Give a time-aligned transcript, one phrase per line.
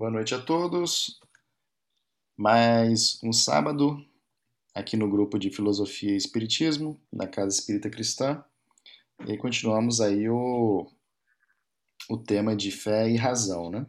[0.00, 1.20] Boa noite a todos.
[2.34, 4.02] Mais um sábado
[4.74, 8.42] aqui no grupo de Filosofia e Espiritismo da Casa Espírita Cristã.
[9.28, 10.90] E continuamos aí o,
[12.08, 13.86] o tema de fé e razão, né?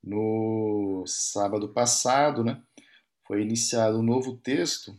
[0.00, 2.62] No sábado passado, né,
[3.26, 4.96] foi iniciado um novo texto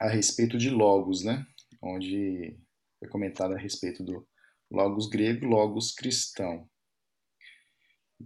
[0.00, 1.46] a respeito de logos, né?
[1.82, 2.56] Onde
[2.98, 4.26] foi comentado a respeito do
[4.70, 6.66] logos grego e logos cristão.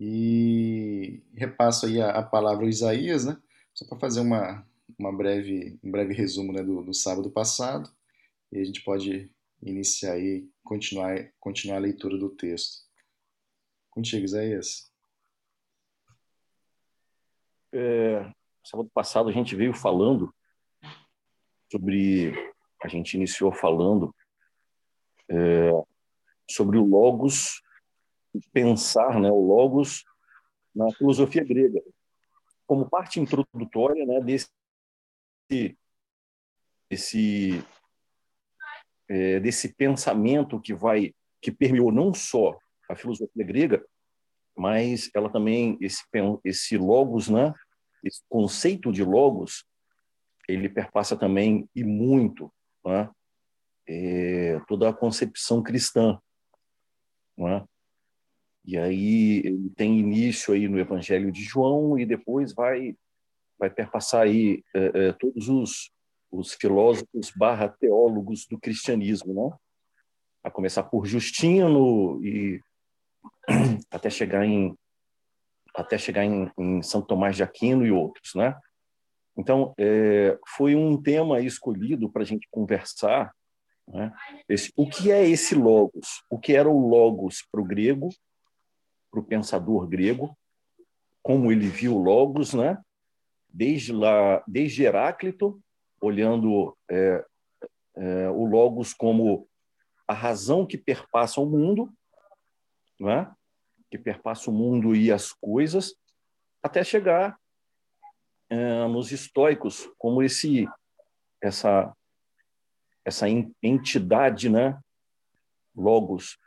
[0.01, 3.41] E repasso aí a, a palavra ao Isaías, né?
[3.73, 4.66] Só para fazer uma,
[4.98, 7.91] uma breve, um breve resumo né, do, do sábado passado.
[8.51, 9.30] E a gente pode
[9.62, 12.85] iniciar aí, continuar, continuar a leitura do texto.
[13.91, 14.91] Contigo, Isaías.
[17.73, 18.30] É,
[18.65, 20.33] sábado passado a gente veio falando
[21.71, 22.33] sobre.
[22.83, 24.15] A gente iniciou falando
[25.29, 25.71] é,
[26.51, 27.63] sobre o Logos
[28.52, 30.04] pensar né, o logos
[30.74, 31.80] na filosofia grega,
[32.66, 34.49] como parte introdutória né, desse,
[36.90, 37.65] desse,
[39.09, 43.85] é, desse pensamento que vai que permeou não só a filosofia grega,
[44.57, 46.02] mas ela também esse
[46.43, 47.52] esse logos, né,
[48.02, 49.65] esse conceito de logos,
[50.49, 52.51] ele perpassa também e muito,
[52.82, 53.10] né,
[53.87, 56.18] é, toda a concepção cristã,
[57.37, 57.65] né?
[58.65, 62.96] E aí tem início aí no Evangelho de João e depois vai
[63.59, 65.91] vai perpassar aí é, é, todos os,
[66.31, 69.56] os filósofos barra teólogos do cristianismo, né?
[70.43, 72.60] A começar por Justino e
[73.91, 74.76] até chegar em
[75.75, 78.59] até chegar em, em São Tomás de Aquino e outros, né?
[79.37, 83.32] Então é, foi um tema escolhido para a gente conversar,
[83.87, 84.12] né?
[84.49, 86.22] Esse, o que é esse logos?
[86.31, 88.09] O que era o logos para o grego
[89.15, 90.37] para o pensador grego,
[91.22, 92.82] como ele viu Logos, né?
[93.49, 95.62] desde, lá, desde Heráclito,
[96.00, 97.25] olhando é,
[97.94, 99.49] é, o Logos como
[100.09, 101.93] a razão que perpassa o mundo,
[102.99, 103.33] né?
[103.89, 105.94] que perpassa o mundo e as coisas,
[106.60, 107.39] até chegar
[108.50, 110.69] é, nos estoicos como esse
[111.41, 111.94] essa
[113.05, 113.27] essa
[113.62, 114.81] entidade, né?
[115.77, 116.39] Logos,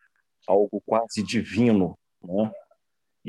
[0.47, 2.52] algo quase divino, né?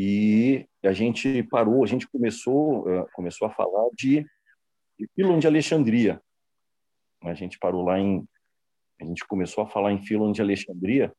[0.00, 4.24] E a gente parou, a gente começou, eh, começou a falar de,
[4.96, 6.22] de Filon de Alexandria.
[7.24, 8.24] A gente parou lá em,
[9.00, 11.12] a gente começou a falar em Filon de Alexandria,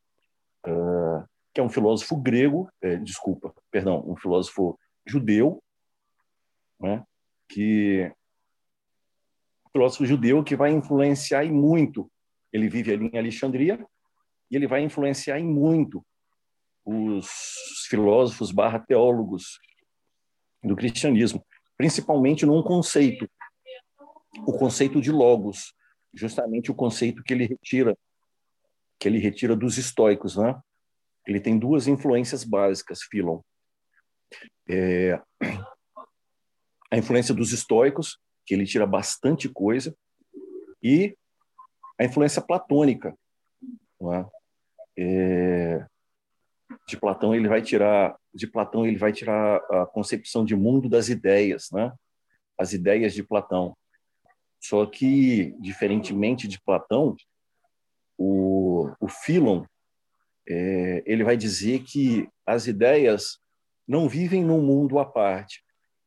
[0.66, 1.22] uh,
[1.52, 5.62] que é um filósofo grego, é, desculpa, perdão, um filósofo judeu,
[6.80, 7.04] né?
[7.46, 8.10] Que
[9.72, 12.10] filósofo judeu que vai influenciar e muito.
[12.50, 13.86] Ele vive ali em Alexandria
[14.50, 16.02] e ele vai influenciar em muito
[16.84, 17.28] os
[17.88, 19.58] filósofos barra teólogos
[20.62, 21.44] do cristianismo,
[21.76, 23.28] principalmente num conceito,
[24.46, 25.74] o conceito de logos,
[26.14, 27.96] justamente o conceito que ele retira
[28.98, 30.60] que ele retira dos estoicos, né?
[31.26, 33.40] Ele tem duas influências básicas, Philon.
[34.68, 35.18] É,
[36.90, 39.96] a influência dos estoicos, que ele tira bastante coisa,
[40.82, 41.16] e
[41.98, 43.16] a influência platônica,
[44.02, 44.26] é?
[44.98, 45.86] É,
[46.88, 51.08] de Platão ele vai tirar de Platão ele vai tirar a concepção de mundo das
[51.08, 51.92] ideias, né?
[52.58, 53.76] As ideias de Platão.
[54.60, 57.16] Só que diferentemente de Platão,
[58.18, 59.64] o, o Philon
[60.48, 63.38] é, ele vai dizer que as ideias
[63.86, 65.64] não vivem num mundo à parte.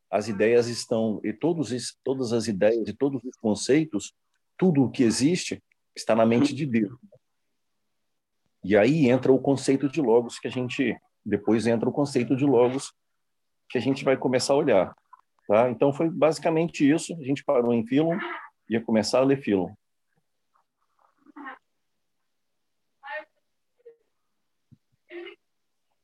[0.10, 1.72] As ideias estão e todos
[2.04, 4.14] todas as ideias e todos os conceitos,
[4.58, 5.62] tudo o que existe
[5.96, 6.94] está na mente de Deus.
[8.64, 12.46] E aí entra o conceito de logos que a gente depois entra o conceito de
[12.46, 12.94] logos
[13.70, 14.96] que a gente vai começar a olhar,
[15.48, 15.70] tá?
[15.70, 17.14] Então foi basicamente isso.
[17.16, 18.18] A gente parou em Philon,
[18.70, 19.74] ia começar a ler Philon.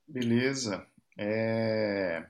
[0.07, 0.87] Beleza.
[1.17, 2.25] É...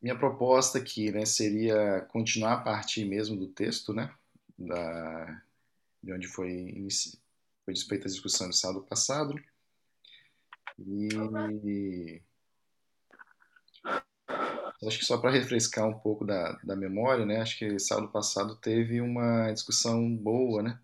[0.00, 4.14] Minha proposta aqui, né, seria continuar a partir mesmo do texto, né,
[4.56, 5.42] da
[6.02, 6.86] de onde foi,
[7.64, 9.34] foi desfeita a discussão no sábado passado.
[10.78, 11.08] E
[14.86, 17.40] acho que só para refrescar um pouco da, da memória, né?
[17.40, 20.80] Acho que sábado passado teve uma discussão boa, né?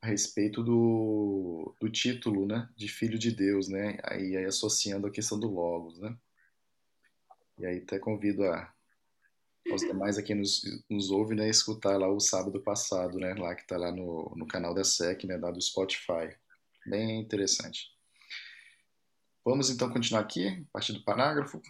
[0.00, 2.68] A respeito do, do título, né?
[2.76, 3.98] De Filho de Deus, né?
[4.04, 6.16] Aí, aí associando a questão do Logos, né?
[7.58, 8.72] E aí até convido a,
[9.72, 13.62] os demais aqui nos, nos ouve, né, escutar lá o sábado passado, né, lá que
[13.62, 16.34] está lá no, no canal da SEC, né, da do Spotify.
[16.86, 17.90] Bem interessante.
[19.44, 21.60] Vamos então continuar aqui, a partir do parágrafo,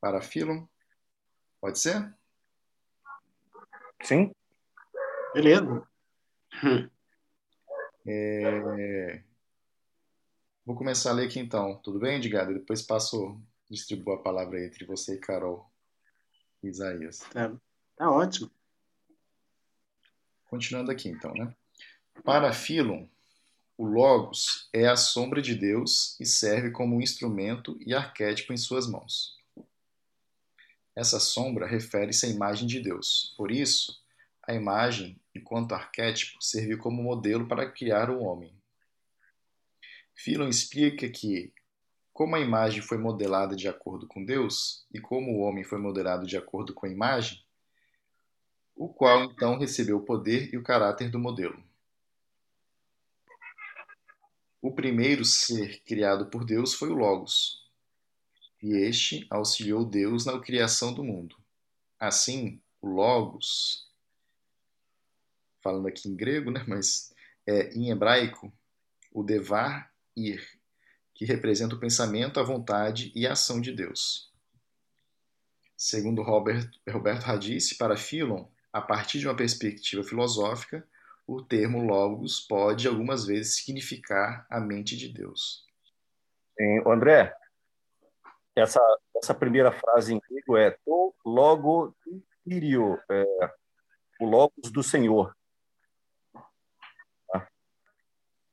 [0.00, 0.66] para Filon.
[1.60, 2.14] Pode ser?
[4.02, 4.30] Sim.
[5.32, 5.88] Beleza.
[8.06, 9.22] É...
[10.66, 12.52] Vou começar a ler aqui então, tudo bem, Edgar?
[12.52, 13.40] Depois passo,
[13.70, 15.73] distribuo a palavra entre você e Carol
[16.68, 17.18] Isaías.
[17.30, 17.52] Tá,
[17.96, 18.50] tá ótimo.
[20.44, 21.54] Continuando aqui então, né?
[22.22, 23.06] Para Filon,
[23.76, 28.56] o Logos é a sombra de Deus e serve como um instrumento e arquétipo em
[28.56, 29.36] suas mãos.
[30.94, 33.34] Essa sombra refere-se à imagem de Deus.
[33.36, 34.00] Por isso,
[34.46, 38.54] a imagem, enquanto arquétipo, serviu como modelo para criar o homem.
[40.14, 41.52] Philon explica que,
[42.14, 46.28] como a imagem foi modelada de acordo com Deus e como o homem foi modelado
[46.28, 47.44] de acordo com a imagem,
[48.76, 51.60] o qual então recebeu o poder e o caráter do modelo.
[54.62, 57.68] O primeiro ser criado por Deus foi o Logos,
[58.62, 61.36] e este auxiliou Deus na criação do mundo.
[61.98, 63.90] Assim, o Logos,
[65.60, 67.12] falando aqui em grego, né, mas
[67.44, 68.52] é, em hebraico,
[69.12, 70.53] o Devar Ir,
[71.14, 74.32] que representa o pensamento, a vontade e a ação de Deus.
[75.76, 80.86] Segundo Robert, Roberto Radice, para Philon, a partir de uma perspectiva filosófica,
[81.26, 85.64] o termo logos pode algumas vezes significar a mente de Deus.
[86.86, 87.34] André,
[88.56, 88.80] essa,
[89.16, 91.96] essa primeira frase em grego é to logo
[92.44, 93.24] Kyrio, é,
[94.20, 95.34] o logos do Senhor.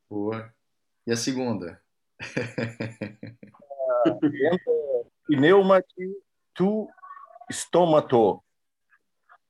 [0.09, 0.53] Boa.
[1.07, 1.80] E a segunda?
[5.27, 5.83] Pneuma
[6.53, 6.89] tu
[7.49, 8.43] stomato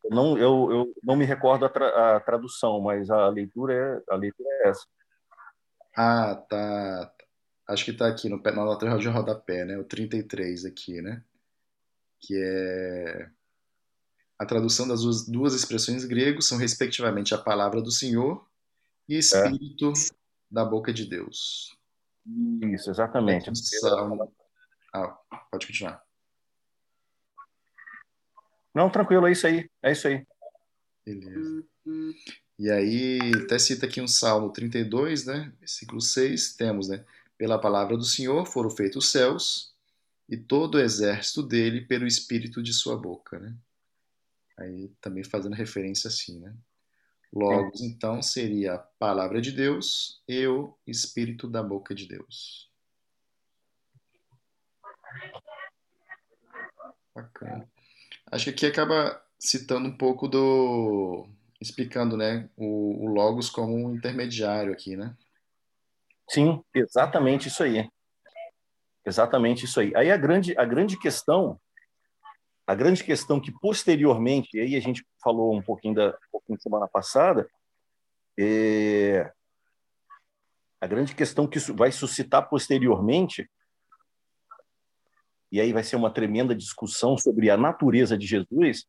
[0.09, 4.15] não, eu, eu não me recordo a, tra, a, tradução, mas a leitura é, a
[4.15, 4.85] leitura é essa.
[5.95, 7.13] Ah, tá.
[7.67, 9.77] Acho que está aqui no, na nota de rodapé, né?
[9.77, 11.23] O 33 aqui, né?
[12.19, 13.29] Que é...
[14.39, 18.45] A tradução das duas, duas expressões gregas são, respectivamente, a palavra do Senhor
[19.07, 19.93] e Espírito é.
[20.49, 21.77] da boca de Deus.
[22.25, 23.49] Isso, exatamente.
[24.93, 25.07] Ah,
[25.51, 26.03] pode continuar.
[28.73, 29.69] Não, tranquilo, é isso aí.
[29.81, 30.25] É isso aí.
[31.05, 31.65] Beleza.
[32.57, 35.51] E aí, até cita aqui um Salmo 32, né?
[35.59, 37.03] Versículo 6, temos, né?
[37.37, 39.75] Pela palavra do Senhor foram feitos os céus
[40.29, 43.57] e todo o exército dele pelo espírito de sua boca, né?
[44.57, 46.55] Aí também fazendo referência assim, né?
[47.33, 52.69] Logo, então, seria a palavra de Deus e o espírito da boca de Deus.
[57.15, 57.69] Bacana.
[58.29, 61.27] Acho que aqui acaba citando um pouco do.
[61.59, 65.15] explicando né, o, o Logos como um intermediário aqui, né?
[66.29, 67.89] Sim, exatamente isso aí.
[69.05, 69.93] Exatamente isso aí.
[69.95, 71.59] Aí a grande, a grande questão,
[72.71, 76.61] a grande questão que posteriormente, e aí a gente falou um pouquinho da um pouquinho
[76.61, 77.45] semana passada,
[78.39, 79.29] é,
[80.79, 83.51] a grande questão que vai suscitar posteriormente
[85.51, 88.85] e aí vai ser uma tremenda discussão sobre a natureza de Jesus,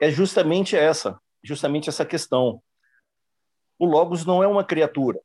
[0.00, 2.62] é justamente essa, justamente essa questão.
[3.78, 5.20] O Logos não é uma criatura.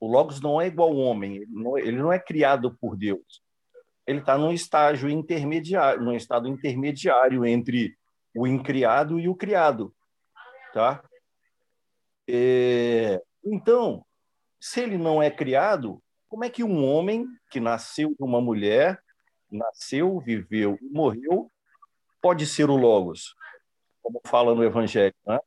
[0.00, 2.96] O Logos não é igual ao homem, ele não é, ele não é criado por
[2.96, 3.40] Deus.
[4.06, 7.96] Ele está num estágio intermediário, num estado intermediário entre
[8.34, 9.94] o incriado e o criado,
[10.72, 11.02] tá?
[12.28, 13.20] É...
[13.44, 14.04] Então,
[14.58, 19.00] se ele não é criado, como é que um homem que nasceu de uma mulher
[19.50, 21.50] nasceu, viveu e morreu,
[22.22, 23.34] pode ser o Logos,
[24.02, 25.38] como fala no Evangelho, né?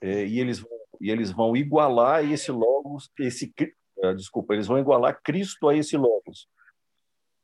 [0.00, 3.52] É, e eles vão, e eles vão igualar esse Logos, esse
[3.96, 6.48] uh, desculpa, eles vão igualar Cristo a esse Logos.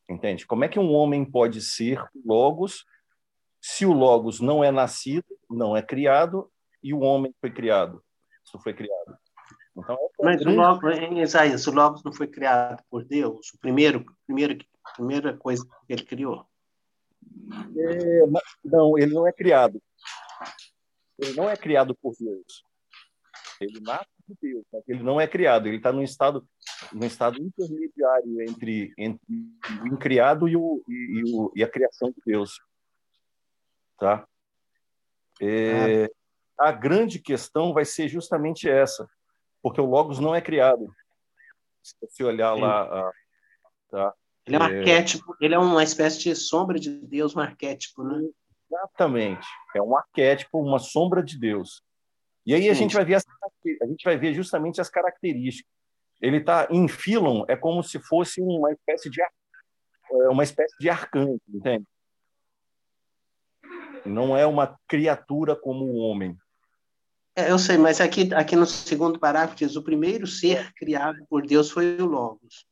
[0.09, 0.47] Entende?
[0.47, 2.85] Como é que um homem pode ser Logos
[3.61, 6.50] se o Logos não é nascido, não é criado
[6.83, 8.03] e o homem foi criado?
[8.45, 9.19] Isso foi criado.
[9.77, 10.59] Então, é Mas grande...
[10.59, 13.53] o Logos, em Isaías, o Logos não foi criado por Deus?
[13.53, 14.59] O primeiro, primeiro
[14.97, 16.47] primeira coisa que ele criou?
[17.77, 18.23] É,
[18.65, 19.81] não, ele não é criado.
[21.19, 22.65] Ele não é criado por Deus.
[23.61, 25.66] Ele nasce de Deus, mas ele não é criado.
[25.66, 26.47] Ele está num estado,
[26.92, 29.20] num estado intermediário entre, entre
[29.82, 32.61] o incriado e, o, e, o, e a criação de Deus.
[33.99, 34.26] Tá?
[35.40, 36.68] É, ah.
[36.68, 39.08] A grande questão vai ser justamente essa,
[39.62, 40.92] porque o Logos não é criado.
[41.82, 42.61] Se você olhar Sim.
[42.61, 43.12] lá,
[43.90, 44.14] tá?
[44.44, 44.78] Ele é um é...
[44.78, 48.28] arquétipo, ele é uma espécie de sombra de Deus, um arquétipo, né?
[48.70, 49.47] Exatamente.
[49.75, 51.82] É um arquétipo, uma sombra de Deus.
[52.49, 53.26] E aí a gente vai ver as,
[53.83, 55.71] a gente vai ver justamente as características.
[56.19, 60.88] Ele está em Philon, é como se fosse uma espécie de é, uma espécie de
[60.88, 61.85] arcanjo, entende?
[64.07, 66.35] Não é uma criatura como o homem.
[67.37, 71.47] É, eu sei, mas aqui, aqui no segundo parágrafo diz: o primeiro ser criado por
[71.47, 72.67] Deus foi o Logos.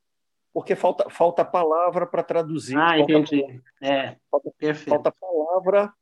[0.54, 2.78] Porque falta, falta palavra para traduzir.
[2.78, 3.62] Ah, falta, entendi.
[3.82, 4.88] É, falta, perfeito.
[4.88, 5.92] Falta palavra,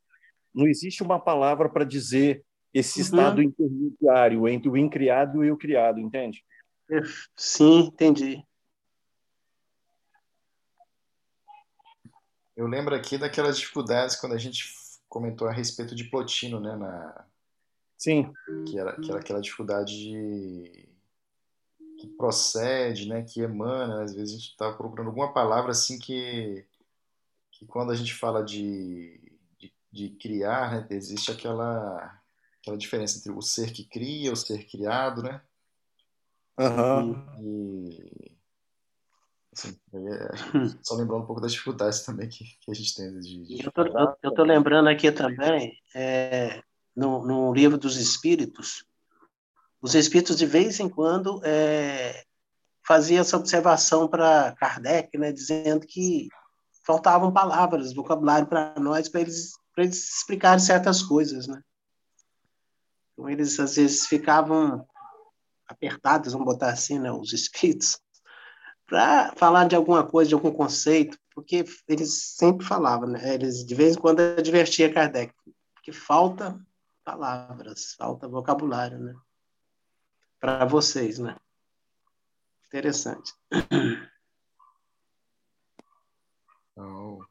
[0.53, 2.41] não existe uma palavra para dizer
[2.75, 3.05] esse uhum.
[3.05, 6.43] estado intermediário entre o incriado e o criado, entende?
[7.33, 8.45] Sim, entendi.
[12.53, 14.65] Eu lembro aqui daquelas dificuldades quando a gente
[15.07, 16.75] comentou a respeito de Plotino, né?
[16.75, 17.25] Na...
[17.97, 18.33] Sim.
[18.67, 20.89] Que era, que era aquela dificuldade de...
[21.97, 23.23] que procede, né?
[23.23, 24.03] Que emana.
[24.03, 26.65] Às vezes a gente estava procurando alguma palavra assim que,
[27.51, 30.87] que quando a gente fala de, de, de criar, né?
[30.89, 32.21] existe aquela,
[32.65, 35.41] aquela diferença entre o ser que cria, o ser criado, né?
[36.57, 37.25] Uhum.
[37.39, 38.35] E
[39.57, 43.45] Assim, é, só lembrando um pouco das dificuldades também que, que a gente tem de.
[43.45, 46.61] de eu, tô, eu, eu tô lembrando aqui também, é,
[46.93, 48.85] no, no livro dos Espíritos,
[49.81, 52.25] os Espíritos de vez em quando é,
[52.85, 56.27] faziam essa observação para Kardec, né, dizendo que
[56.85, 61.61] faltavam palavras, vocabulário para nós, para eles, eles explicarem certas coisas, né?
[63.15, 64.85] Então, eles às vezes ficavam
[65.67, 67.99] apertados, vamos botar assim, né, os espíritos,
[68.85, 73.33] para falar de alguma coisa, de algum conceito, porque eles sempre falavam, né?
[73.33, 75.33] Eles de vez em quando advertia Kardec,
[75.81, 76.59] que falta
[77.03, 79.15] palavras, falta vocabulário, né?
[80.39, 81.35] Para vocês, né?
[82.67, 83.33] Interessante.
[86.77, 87.23] Oh.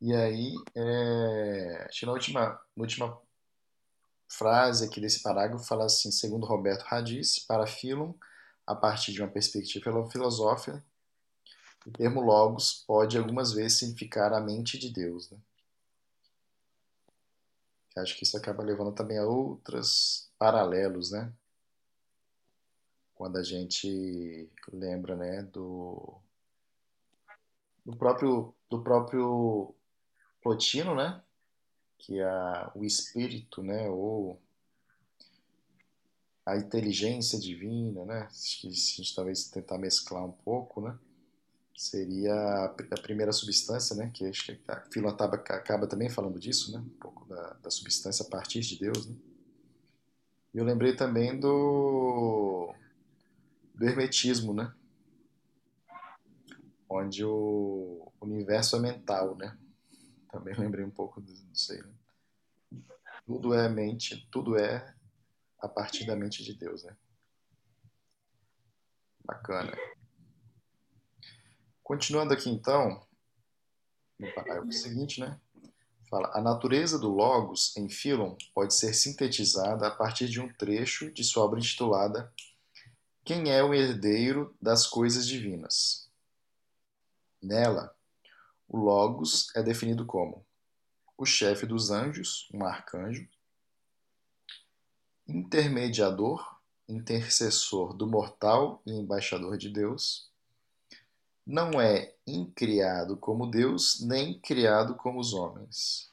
[0.00, 3.20] E aí, é, acho que na última, última
[4.28, 8.14] frase aqui desse parágrafo fala assim, segundo Roberto Radice, para Philon,
[8.66, 10.82] a partir de uma perspectiva filosófica,
[11.86, 15.30] o termo logos pode algumas vezes significar a mente de Deus.
[15.30, 15.38] Né?
[17.96, 21.32] Acho que isso acaba levando também a outros paralelos, né?
[23.14, 26.18] Quando a gente lembra, né, do,
[27.84, 29.74] do próprio do próprio
[30.40, 31.22] Plotino, né?
[32.02, 34.40] Que é o espírito, né, ou
[36.44, 38.28] a inteligência divina, né?
[38.60, 40.98] Que se a gente talvez tentar mesclar um pouco, né?
[41.74, 44.10] Seria a primeira substância, né?
[44.12, 46.78] Que acho que a Filantaba acaba também falando disso, né?
[46.78, 49.16] Um pouco da, da substância a partir de Deus, né?
[50.52, 52.74] E eu lembrei também do,
[53.74, 54.72] do hermetismo, né?
[56.88, 59.56] Onde o universo é mental, né?
[60.32, 61.82] Também lembrei um pouco disso aí.
[61.82, 61.94] Né?
[63.26, 64.94] Tudo é mente, tudo é
[65.60, 66.96] a partir da mente de Deus, né?
[69.22, 69.76] Bacana.
[71.84, 73.06] Continuando aqui então,
[74.18, 75.38] no parágrafo seguinte, né?
[76.08, 81.12] Fala, a natureza do Logos em Philon pode ser sintetizada a partir de um trecho
[81.12, 82.32] de sua obra intitulada
[83.24, 86.10] Quem é o herdeiro das coisas divinas?
[87.40, 87.94] Nela,
[88.72, 90.44] o Logos é definido como
[91.18, 93.28] o chefe dos anjos, um arcanjo,
[95.28, 100.30] intermediador, intercessor do mortal e embaixador de Deus,
[101.46, 106.10] não é incriado como Deus, nem criado como os homens.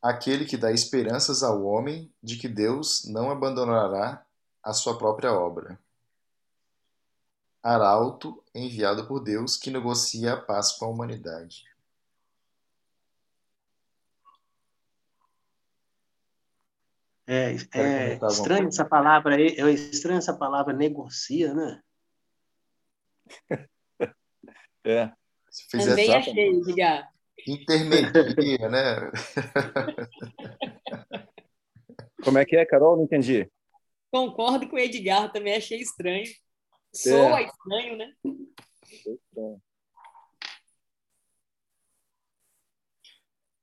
[0.00, 4.24] Aquele que dá esperanças ao homem de que Deus não abandonará
[4.62, 5.78] a sua própria obra.
[7.62, 11.64] Arauto, enviado por Deus, que negocia a paz com a humanidade.
[17.26, 21.80] É, é estranho essa palavra aí, é estranho essa palavra negocia, né?
[24.84, 25.12] é.
[25.48, 27.08] Se fizer Também achei, diga.
[27.46, 29.12] Intermedia, né?
[32.24, 32.96] Como é que é, Carol?
[32.96, 33.48] Não entendi.
[34.10, 36.24] Concordo com o Edgar, também achei estranho.
[36.92, 37.44] Soa é.
[37.44, 38.14] estranho, né?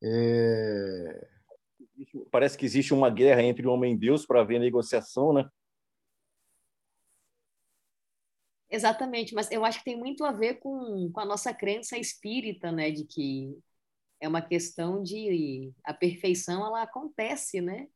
[0.01, 1.37] É
[2.31, 5.49] parece que existe uma guerra entre o homem e Deus para haver negociação, né?
[8.69, 12.69] Exatamente, mas eu acho que tem muito a ver com, com a nossa crença espírita,
[12.69, 13.57] né, de que
[14.19, 17.87] é uma questão de a perfeição ela acontece, né?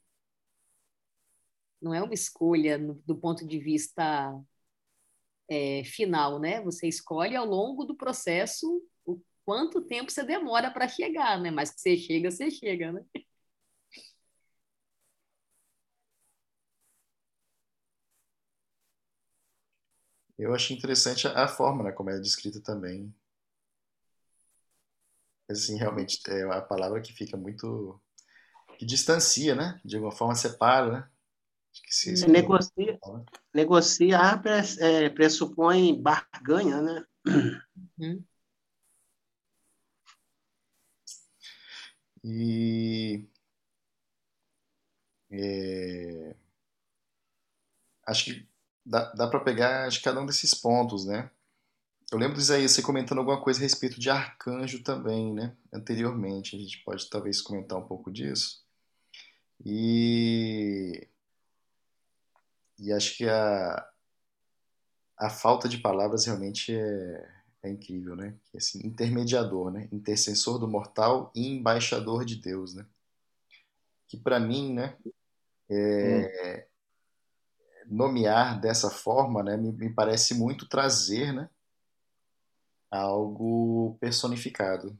[1.81, 4.33] Não é uma escolha no, do ponto de vista
[5.49, 6.61] é, final, né?
[6.61, 11.51] Você escolhe ao longo do processo o quanto tempo você demora para chegar, né?
[11.51, 13.03] Mas que você chega, você chega, né?
[20.37, 23.15] Eu achei interessante a, a forma né, como é descrita também.
[25.49, 28.01] Assim, realmente, é a palavra que fica muito...
[28.79, 29.81] que distancia, né?
[29.85, 31.10] De alguma forma separa, né?
[31.89, 32.99] Se, se negocia,
[33.53, 34.41] negociar
[34.79, 37.05] é, pressupõe barganha, né?
[37.97, 38.23] Uhum.
[42.23, 43.27] E
[45.31, 46.35] é,
[48.05, 48.47] acho que
[48.85, 51.31] dá, dá para pegar acho, cada um desses pontos, né?
[52.11, 55.55] Eu lembro do Isaías você comentando alguma coisa a respeito de arcanjo também, né?
[55.73, 58.61] Anteriormente, a gente pode talvez comentar um pouco disso.
[59.65, 61.07] E,
[62.81, 63.87] e acho que a,
[65.15, 67.29] a falta de palavras realmente é,
[67.61, 68.35] é incrível, né?
[68.55, 69.87] Assim, intermediador, né?
[69.91, 72.83] Intercessor do mortal e embaixador de Deus, né?
[74.07, 74.97] Que para mim, né?
[75.69, 76.67] É,
[77.87, 77.95] hum.
[77.97, 79.55] Nomear dessa forma, né?
[79.57, 81.47] Me, me, parece muito trazer, né?
[82.89, 84.97] Algo personificado.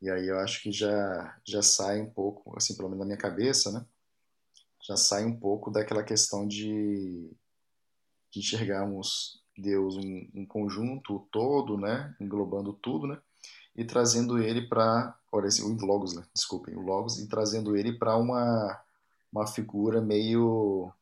[0.00, 3.18] E aí eu acho que já já sai um pouco, assim, pelo menos na minha
[3.18, 3.84] cabeça, né?
[4.86, 7.28] Já sai um pouco daquela questão de,
[8.30, 13.20] de enxergarmos Deus um, um conjunto todo, né, englobando tudo, né,
[13.74, 15.38] e trazendo ele para, o
[15.84, 18.80] Logos, né, desculpem, o Logos, e trazendo ele para uma,
[19.32, 20.92] uma figura meio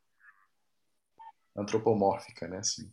[1.55, 2.91] antropomórfica, né, assim.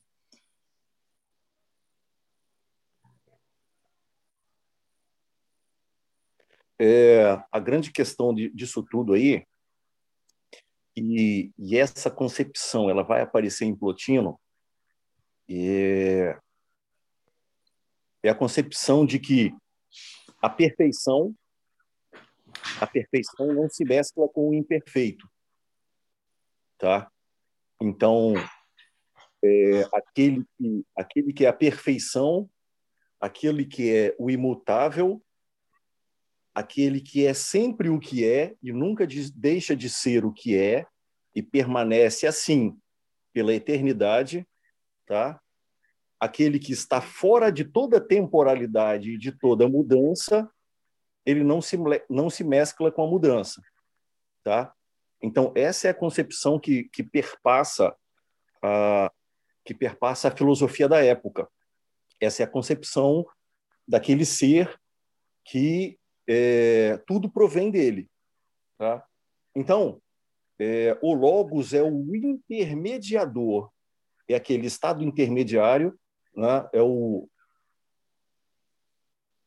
[6.78, 9.46] É, a grande questão de, disso tudo aí,
[10.96, 14.40] e, e essa concepção ela vai aparecer em Plotino,
[15.50, 16.38] é,
[18.24, 19.54] é a concepção de que
[20.42, 21.36] a perfeição
[22.80, 25.30] a perfeição não se mescla com o imperfeito,
[26.78, 27.10] tá?
[27.82, 28.34] Então,
[29.44, 32.50] é, aquele que aquele que é a perfeição,
[33.20, 35.22] aquele que é o imutável,
[36.54, 40.86] aquele que é sempre o que é e nunca deixa de ser o que é
[41.34, 42.78] e permanece assim
[43.34, 44.48] pela eternidade,
[45.06, 45.40] tá?
[46.20, 50.50] Aquele que está fora de toda temporalidade e de toda mudança,
[51.26, 51.78] ele não se,
[52.10, 53.62] não se mescla com a mudança,
[54.44, 54.74] tá?
[55.22, 57.96] Então essa é a concepção que, que perpassa
[58.62, 59.12] a
[59.64, 61.48] que perpassa a filosofia da época.
[62.20, 63.24] Essa é a concepção
[63.88, 64.76] daquele ser
[65.46, 68.10] que é, tudo provém dele,
[68.78, 69.06] tá?
[69.56, 70.02] Então
[70.60, 73.72] é, o logos é o intermediador
[74.34, 75.98] é aquele estado intermediário,
[76.36, 76.70] né?
[76.74, 77.28] é o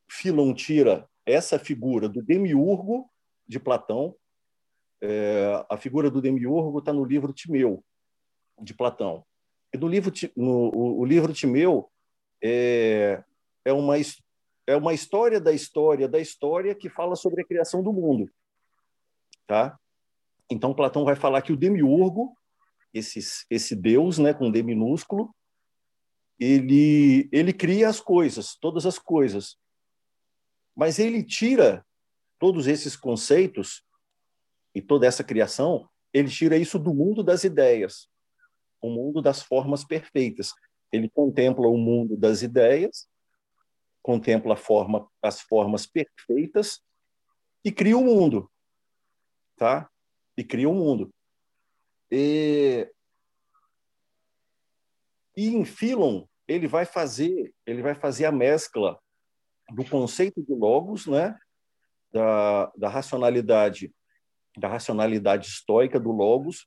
[0.09, 3.11] Filon tira essa figura do demiurgo
[3.47, 4.15] de Platão.
[5.01, 7.85] É, a figura do demiurgo está no livro Timeu
[8.61, 9.25] de Platão.
[9.73, 11.91] E no livro no o, o livro Timeu
[12.43, 13.23] é,
[13.65, 13.97] é uma
[14.66, 18.31] é uma história da história da história que fala sobre a criação do mundo,
[19.46, 19.79] tá?
[20.50, 22.37] Então Platão vai falar que o demiurgo
[22.94, 25.35] esse, esse Deus, né, com D minúsculo,
[26.38, 29.57] ele, ele cria as coisas, todas as coisas.
[30.74, 31.85] Mas ele tira
[32.38, 33.85] todos esses conceitos
[34.74, 38.09] e toda essa criação, ele tira isso do mundo das ideias,
[38.81, 40.53] o mundo das formas perfeitas.
[40.92, 43.09] Ele contempla o mundo das ideias,
[44.05, 46.83] contempla forma, as formas perfeitas
[47.64, 48.51] e cria o mundo,
[49.57, 49.88] tá?
[50.37, 51.11] E cria o mundo.
[52.11, 52.87] E,
[55.35, 59.01] e em Philon ele vai fazer ele vai fazer a mescla
[59.73, 61.35] do conceito de logos, né,
[62.12, 63.90] da, da racionalidade
[64.55, 66.67] da racionalidade estoica do logos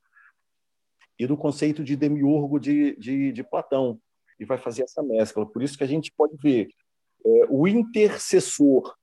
[1.16, 4.00] e do conceito de demiurgo de, de, de Platão
[4.40, 5.46] e vai fazer essa mescla.
[5.46, 6.68] Por isso que a gente pode ver
[7.24, 8.94] é, o intercessor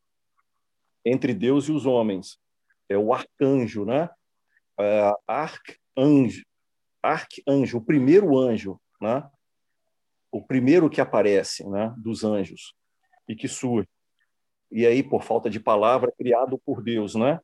[1.04, 2.40] entre Deus e os homens
[2.90, 4.10] é o arcanjo, né?
[4.80, 6.44] É, arc anjo,
[7.02, 9.30] arcanjo, o primeiro anjo, né?
[10.32, 11.94] o primeiro que aparece né?
[11.98, 12.76] dos anjos
[13.28, 13.88] e que surge.
[14.70, 17.16] E aí, por falta de palavra, criado por Deus.
[17.16, 17.40] Né?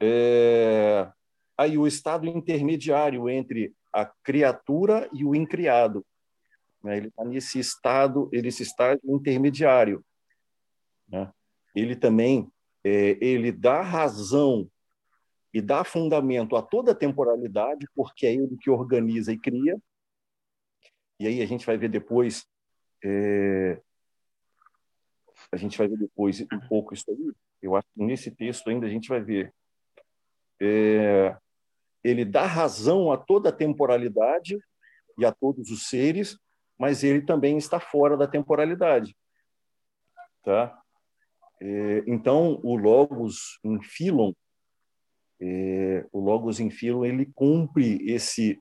[0.00, 1.10] É...
[1.58, 6.06] Aí o estado intermediário entre a criatura e o incriado.
[6.86, 6.98] Né?
[6.98, 10.04] Ele está nesse estado, nesse estágio intermediário.
[11.08, 11.30] Né?
[11.74, 12.48] Ele também
[12.84, 14.70] é, ele dá razão
[15.52, 19.76] e dá fundamento a toda a temporalidade, porque é ele que organiza e cria.
[21.18, 22.46] E aí a gente vai ver depois,
[23.04, 23.80] é...
[25.50, 27.32] a gente vai ver depois um pouco isso aí.
[27.60, 29.52] Eu acho que nesse texto ainda a gente vai ver.
[30.60, 31.36] É...
[32.04, 34.56] Ele dá razão a toda a temporalidade
[35.18, 36.38] e a todos os seres,
[36.78, 39.16] mas ele também está fora da temporalidade.
[40.42, 40.78] Tá?
[41.60, 44.32] É, então, o Logos em Philon,
[45.40, 46.70] é, o Logos em
[47.04, 48.60] ele cumpre esse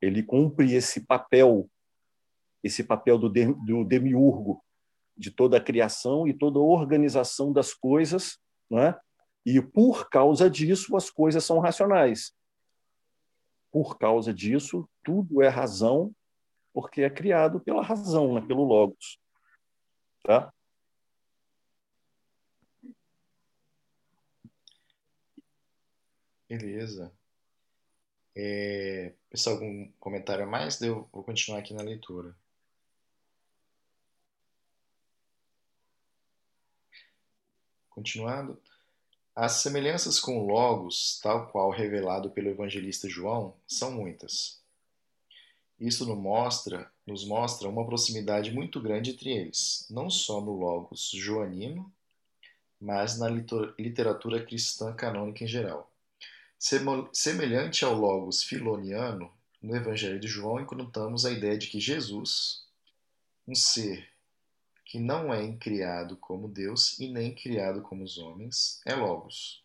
[0.00, 1.68] ele cumpre esse papel
[2.62, 4.62] esse papel do, de, do demiurgo
[5.16, 8.38] de toda a criação e toda a organização das coisas,
[8.70, 8.96] né?
[9.44, 12.32] E por causa disso as coisas são racionais.
[13.70, 16.12] Por causa disso tudo é razão,
[16.80, 18.46] porque é criado pela razão, né?
[18.46, 19.18] pelo logos,
[20.22, 20.52] tá?
[26.48, 27.12] Beleza.
[28.36, 30.80] É, pessoal, algum comentário a mais?
[30.80, 32.36] Eu vou continuar aqui na leitura.
[37.90, 38.60] Continuando.
[39.34, 44.62] As semelhanças com Logos, tal qual revelado pelo evangelista João, são muitas.
[45.78, 51.10] Isso nos mostra, nos mostra uma proximidade muito grande entre eles, não só no Logos
[51.10, 51.92] joanino,
[52.80, 55.90] mas na literatura cristã canônica em geral.
[57.12, 62.66] Semelhante ao Logos filoniano, no Evangelho de João encontramos a ideia de que Jesus,
[63.46, 64.08] um ser
[64.84, 69.62] que não é criado como Deus e nem criado como os homens, é Logos.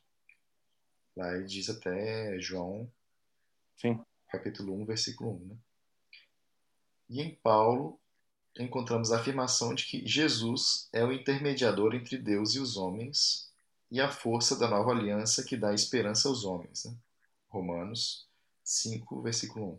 [1.16, 2.92] Lá ele diz até João,
[3.78, 4.04] Sim.
[4.28, 5.40] capítulo 1, versículo 1.
[5.46, 5.56] Né?
[7.14, 8.00] E em Paulo,
[8.58, 13.54] encontramos a afirmação de que Jesus é o intermediador entre Deus e os homens
[13.92, 16.86] e a força da nova aliança que dá esperança aos homens.
[16.86, 16.96] Né?
[17.50, 18.28] Romanos
[18.64, 19.74] 5, versículo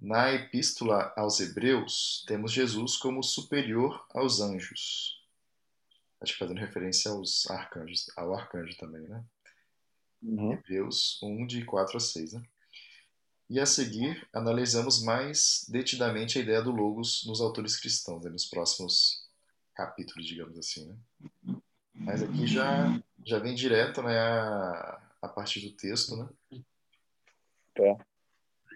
[0.00, 0.06] 1.
[0.06, 5.20] Na Epístola aos Hebreus, temos Jesus como superior aos anjos.
[6.20, 9.24] Acho que fazendo referência aos arcanjos, ao arcanjo também, né?
[10.22, 10.52] Uhum.
[10.52, 12.34] Hebreus 1, de 4 a 6.
[12.34, 12.42] Né?
[13.50, 18.30] E a seguir, analisamos mais detidamente a ideia do Logos nos autores cristãos, né?
[18.30, 19.28] nos próximos
[19.74, 20.86] capítulos, digamos assim.
[20.86, 21.56] Né?
[21.92, 26.28] Mas aqui já, já vem direto né, a, a partir do texto, né?
[27.74, 27.96] É.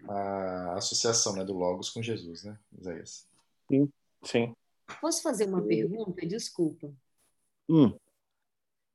[0.08, 3.28] A associação né, do Logos com Jesus, né, Isaías?
[3.70, 3.88] Sim,
[4.24, 4.56] sim.
[5.00, 6.26] Posso fazer uma pergunta?
[6.26, 6.92] Desculpa.
[7.68, 7.96] Hum.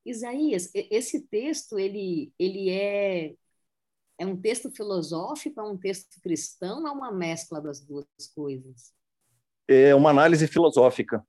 [0.06, 3.34] Isaías, esse texto, ele, ele é,
[4.19, 8.05] é um texto filosófico, é um texto cristão, é uma mescla das duas
[8.36, 8.93] coisas?
[9.67, 11.23] É uma análise filosófica.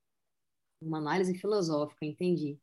[0.81, 2.57] Uma análise filosófica, entendi.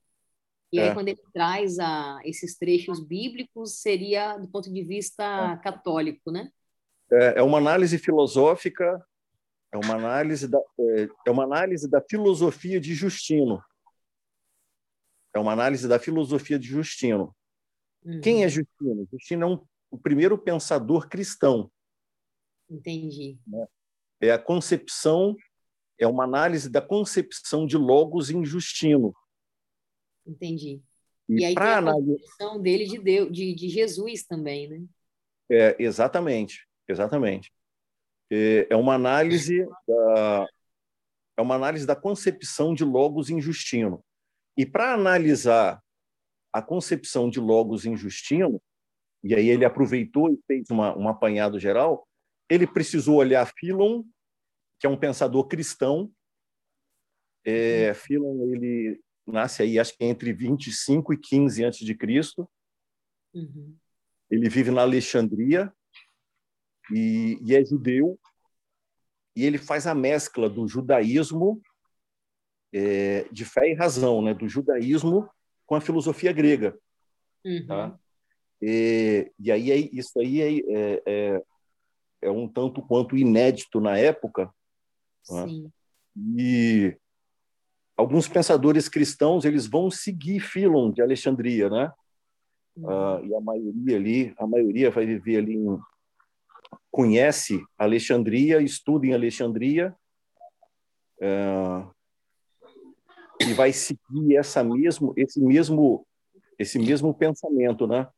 [0.73, 0.89] E É.
[0.89, 6.51] aí, quando ele traz a, esses trechos bíblicos, seria do ponto de vista católico, né?
[7.11, 9.03] É, é uma análise filosófica,
[9.73, 13.63] é uma análise da, é, é uma análise da filosofia de Justino.
[15.35, 17.35] É uma análise da filosofia de Justino.
[18.05, 19.09] Uhum, Quem é Justino?
[19.13, 19.61] Justino é um,
[19.91, 21.71] o primeiro pensador cristão.
[22.69, 23.39] Entendi.
[24.21, 25.37] É a concepção,
[25.99, 29.15] é uma análise da concepção de Logos em Justino.
[30.27, 30.83] Entendi.
[31.29, 34.85] E, E aí tem a concepção dele de, Deus, de, de Jesus também, né?
[35.51, 37.53] É, exatamente, exatamente.
[38.31, 40.47] É, é uma análise da
[41.39, 44.05] é uma análise da concepção de logos em Justino.
[44.57, 45.81] E para analisar
[46.53, 48.61] a concepção de logos em Justino,
[49.23, 52.07] e aí ele aproveitou e fez uma, um apanhado geral,
[52.49, 54.03] ele precisou olhar Philon,
[54.79, 56.11] que é um pensador cristão.
[57.45, 62.49] É, Philon ele nasce aí acho que entre 25 e 15 antes de Cristo.
[63.35, 63.77] Uhum.
[64.31, 65.73] Ele vive na Alexandria
[66.95, 68.19] e, e é judeu.
[69.37, 71.61] E ele faz a mescla do judaísmo
[72.73, 74.35] é, de fé e razão, né?
[74.35, 75.29] do judaísmo
[75.67, 76.79] com a filosofia grega.
[77.45, 77.67] Uhum.
[77.67, 78.01] Tá?
[78.61, 81.43] E, e aí isso aí é, é,
[82.23, 84.53] é, um tanto quanto inédito na época.
[85.27, 85.47] Tá?
[85.47, 85.71] Sim.
[86.37, 86.97] E
[87.97, 91.93] alguns pensadores cristãos eles vão seguir Filon de Alexandria, né?
[92.77, 92.91] Uhum.
[92.91, 95.79] Ah, e a maioria ali, a maioria vai viver ali em,
[96.91, 99.95] conhece Alexandria, estuda em Alexandria
[101.21, 101.85] é,
[103.41, 106.07] e vai seguir essa mesmo, esse mesmo,
[106.59, 108.09] esse mesmo pensamento, né?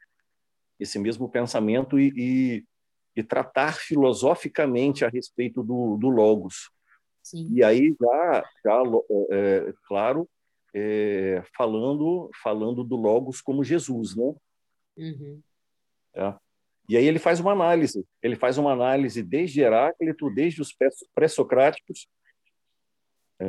[0.81, 2.65] Esse mesmo pensamento e, e,
[3.15, 6.71] e tratar filosoficamente a respeito do, do logos.
[7.23, 7.47] Sim.
[7.53, 8.83] E aí já, já
[9.31, 10.29] é, claro,
[10.75, 14.35] é, falando, falando do logos como Jesus, né?
[14.97, 15.41] Uhum.
[16.15, 16.35] É.
[16.89, 18.05] E aí ele faz uma análise.
[18.23, 20.75] Ele faz uma análise desde Heráclito, desde os
[21.15, 22.09] pré-socráticos,
[23.39, 23.47] é,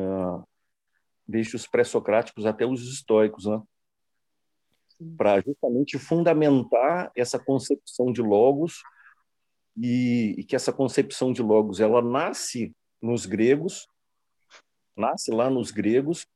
[1.27, 3.61] desde os pré-socráticos até os estoicos, né?
[5.17, 8.81] Para justamente fundamentar essa concepção de logos
[9.77, 13.87] e, e, que essa concepção de logos ela nasce nos gregos,
[14.95, 16.27] nasce lá nos gregos,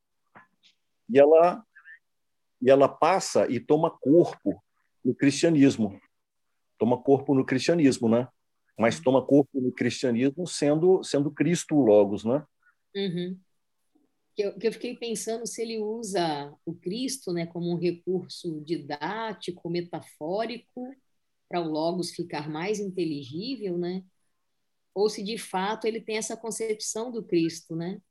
[1.10, 1.64] e ela,
[2.62, 4.62] e ela passa e toma corpo
[5.04, 6.00] no cristianismo.
[6.78, 8.28] Toma corpo no cristianismo, né?
[8.78, 12.44] Mas toma corpo no cristianismo sendo, sendo Cristo Logos, né?
[12.96, 13.40] Uhum.
[14.36, 18.62] Que eu, que eu fiquei pensando se ele usa o Cristo né, como um recurso
[18.62, 20.94] didático, metafórico,
[21.48, 24.04] para o Logos ficar mais inteligível, né?
[24.94, 28.02] Ou se de fato ele tem essa concepção do Cristo, né?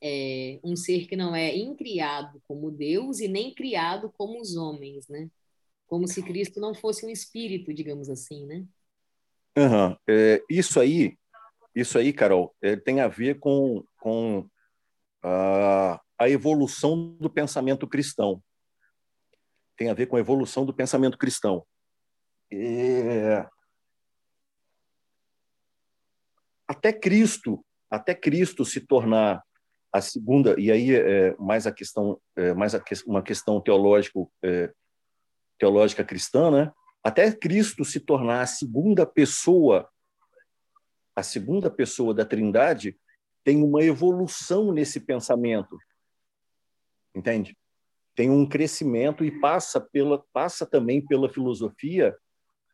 [0.00, 5.08] É um ser que não é incriado como Deus e nem criado como os homens,
[5.08, 5.30] né?
[5.86, 8.64] Como se Cristo não fosse um espírito, digamos assim, né?
[9.56, 9.96] Uhum.
[10.08, 11.16] É, isso aí,
[11.74, 14.48] isso aí, Carol, é, tem a ver com, com
[15.22, 18.42] a, a evolução do pensamento cristão.
[19.76, 21.64] Tem a ver com a evolução do pensamento cristão.
[22.52, 23.46] É...
[26.66, 29.42] Até Cristo, até Cristo se tornar
[29.92, 34.70] a segunda e aí é mais a questão é, mais a, uma questão teológico é,
[35.58, 36.72] teológica cristã, né?
[37.02, 39.88] Até Cristo se tornar a segunda pessoa
[41.16, 42.98] a segunda pessoa da Trindade
[43.48, 45.78] tem uma evolução nesse pensamento,
[47.14, 47.56] entende?
[48.14, 52.14] Tem um crescimento e passa pela passa também pela filosofia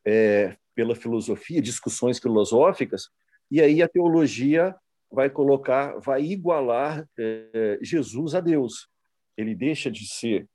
[0.05, 3.09] é, pela filosofia, discussões filosóficas,
[3.49, 4.75] e aí a teologia
[5.13, 8.89] vai colocar, vai igualar é, Jesus a Deus.
[9.37, 10.49] Ele deixa de ser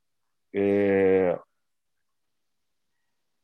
[0.54, 1.40] é,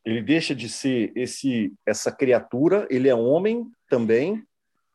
[0.04, 4.46] ele deixa de ser esse essa criatura, ele é homem também,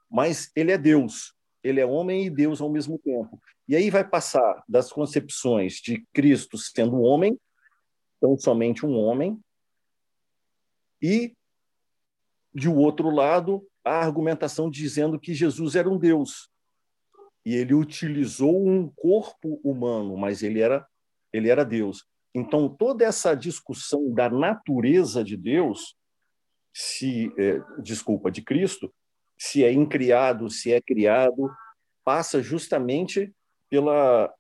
[0.08, 1.41] mas ele é Deus.
[1.64, 3.40] Ele é homem e Deus ao mesmo tempo.
[3.68, 7.40] E aí vai passar das concepções de Cristo sendo homem,
[8.20, 9.40] tão somente um homem,
[11.02, 11.36] e,
[12.54, 16.50] de outro lado, a argumentação dizendo que Jesus era um Deus.
[17.44, 20.88] E ele utilizou um corpo humano, mas ele era,
[21.34, 22.06] ele era Deus.
[22.34, 25.96] Então, toda essa discussão da natureza de Deus,
[26.74, 28.94] se é, desculpa, de Cristo,
[29.42, 31.52] se é incriado, se é criado,
[32.04, 33.34] passa justamente
[33.68, 34.32] pela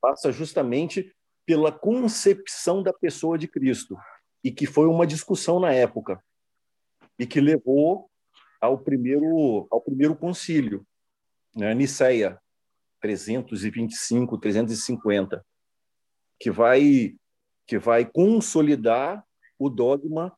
[0.00, 1.12] passa justamente
[1.44, 3.96] pela concepção da pessoa de Cristo
[4.44, 6.22] e que foi uma discussão na época
[7.18, 8.08] e que levou
[8.60, 10.86] ao primeiro ao primeiro concílio,
[11.52, 12.40] né, Niceia
[13.00, 15.44] 325, 350,
[16.38, 17.16] que vai
[17.66, 19.26] que vai consolidar
[19.58, 20.32] o dogma,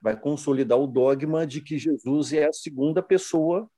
[0.00, 3.70] vai consolidar o dogma de que Jesus é a segunda pessoa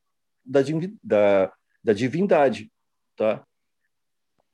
[0.45, 0.61] da,
[1.03, 2.71] da, da divindade,
[3.17, 3.45] tá?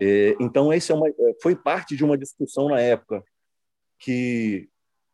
[0.01, 1.09] É, então esse é uma,
[1.43, 3.23] foi parte de uma discussão na época
[3.99, 4.69] que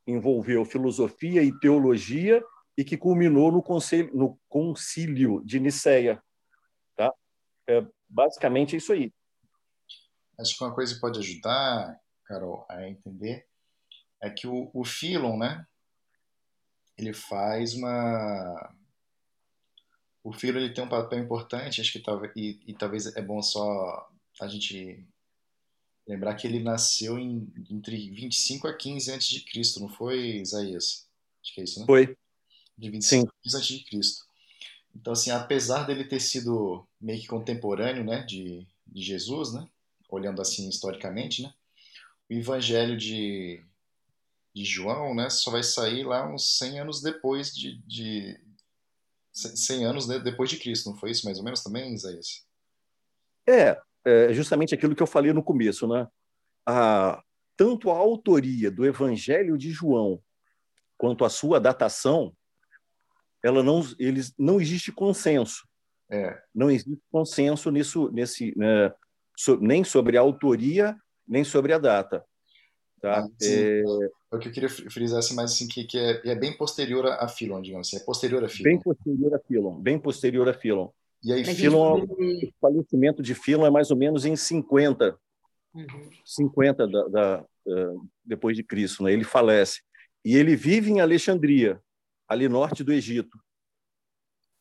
[0.07, 2.45] envolveu filosofia e teologia
[2.77, 6.23] e que culminou no, conselho, no concílio de Nicéia.
[6.95, 7.12] Tá?
[7.67, 9.12] É basicamente isso aí.
[10.38, 13.47] Acho que uma coisa pode ajudar, Carol, a entender
[14.21, 14.83] é que o, o
[15.38, 15.67] né,
[16.97, 18.75] ele faz uma...
[20.23, 23.43] O Philon ele tem um papel importante, acho que talvez, e, e talvez é bom
[23.43, 25.07] só a gente
[26.07, 31.09] Lembrar que ele nasceu em, entre 25 a 15 antes de Cristo, não foi, Isaías?
[31.43, 31.87] Acho que é isso, né?
[31.87, 32.17] Foi.
[32.77, 34.25] De 25 a 15 antes de Cristo.
[34.95, 39.67] Então, assim, apesar dele ter sido meio que contemporâneo, né, de, de Jesus, né,
[40.09, 41.53] olhando assim historicamente, né,
[42.31, 43.65] o Evangelho de,
[44.55, 48.40] de João, né, só vai sair lá uns 100 anos depois de, de
[49.33, 52.47] 100 anos depois de Cristo, não foi isso mais ou menos também, Isaías?
[53.47, 56.07] É, é justamente aquilo que eu falei no começo, né?
[56.64, 57.23] A,
[57.57, 60.23] tanto a autoria do Evangelho de João
[60.97, 62.35] quanto a sua datação,
[63.43, 65.69] ela não, eles, não existe consenso.
[66.09, 66.40] É.
[66.55, 68.95] Não existe consenso nisso, nesse, né,
[69.37, 72.25] so, nem sobre a autoria, nem sobre a data.
[73.05, 73.21] Tá?
[73.21, 73.81] Ah, é...
[73.81, 73.85] é...
[74.33, 77.29] o que eu queria frisar assim, mas assim, que, que é, é, bem posterior a
[77.29, 78.64] Philon, digamos assim, é posterior a Philon.
[78.64, 80.88] Bem posterior a Philon, bem posterior a Philon.
[81.23, 82.47] E aí, Philon, gente...
[82.47, 85.19] o falecimento de Philon é mais ou menos em 50,
[85.75, 86.11] uhum.
[86.25, 87.45] 50 da, da,
[88.25, 89.03] depois de Cristo.
[89.03, 89.12] Né?
[89.12, 89.83] Ele falece.
[90.25, 91.79] E ele vive em Alexandria,
[92.27, 93.38] ali norte do Egito.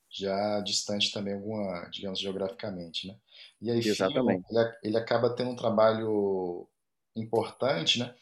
[0.10, 3.08] Já distante também, alguma, digamos, geograficamente.
[3.08, 3.16] Né?
[3.62, 4.46] E aí, Exatamente.
[4.50, 6.68] Philon, ele, ele acaba tendo um trabalho
[7.16, 8.14] importante, né?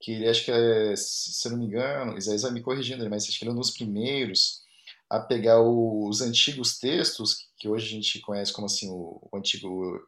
[0.00, 3.28] Que ele acho que é, se eu não me engano, Isaías vai me corrigindo, mas
[3.28, 4.62] acho que ele é um dos primeiros
[5.08, 10.00] a pegar os antigos textos, que hoje a gente conhece como assim o, o antigo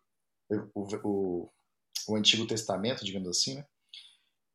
[0.74, 1.50] o, o,
[2.08, 3.66] o, Antigo Testamento, digamos assim, né?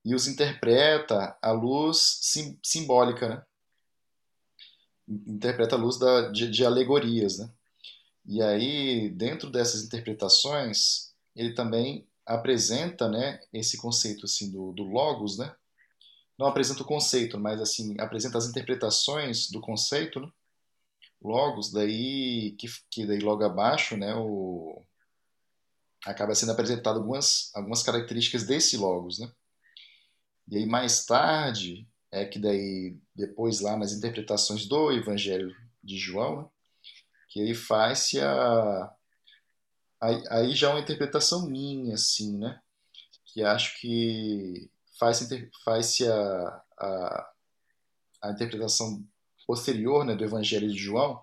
[0.06, 3.45] e os interpreta à luz sim, simbólica, né?
[5.28, 7.50] interpreta à luz da, de, de, alegorias, né?
[8.26, 15.37] E aí, dentro dessas interpretações, ele também apresenta, né, esse conceito assim do, do logos,
[15.37, 15.55] né?
[16.37, 20.29] Não apresenta o conceito, mas assim apresenta as interpretações do conceito, né?
[21.21, 24.83] Logos, daí que, que daí logo abaixo, né, o
[26.05, 29.31] acaba sendo apresentado algumas algumas características desse logos, né?
[30.49, 36.43] E aí mais tarde é que daí depois lá nas interpretações do Evangelho de João,
[36.43, 36.49] né,
[37.29, 38.93] que aí faz-se a
[40.01, 42.60] aí, aí já é uma interpretação minha assim, né?
[43.25, 47.31] Que acho que faz-se faz a, a,
[48.23, 49.03] a interpretação
[49.45, 51.21] posterior né, do Evangelho de João,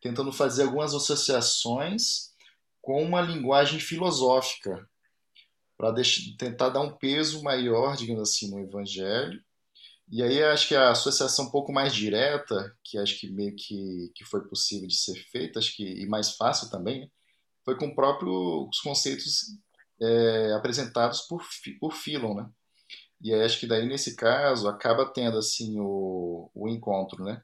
[0.00, 2.32] tentando fazer algumas associações
[2.80, 4.88] com uma linguagem filosófica,
[5.76, 5.92] para
[6.38, 9.42] tentar dar um peso maior, digamos assim, no Evangelho.
[10.08, 14.12] E aí acho que a associação um pouco mais direta, que acho que meio que,
[14.14, 17.08] que foi possível de ser feita, acho que e mais fácil também, né,
[17.64, 19.56] foi com próprios conceitos
[20.00, 21.42] é, apresentados por,
[21.80, 22.50] por Philon, né?
[23.20, 27.42] E aí acho que daí nesse caso acaba tendo assim o, o encontro, né?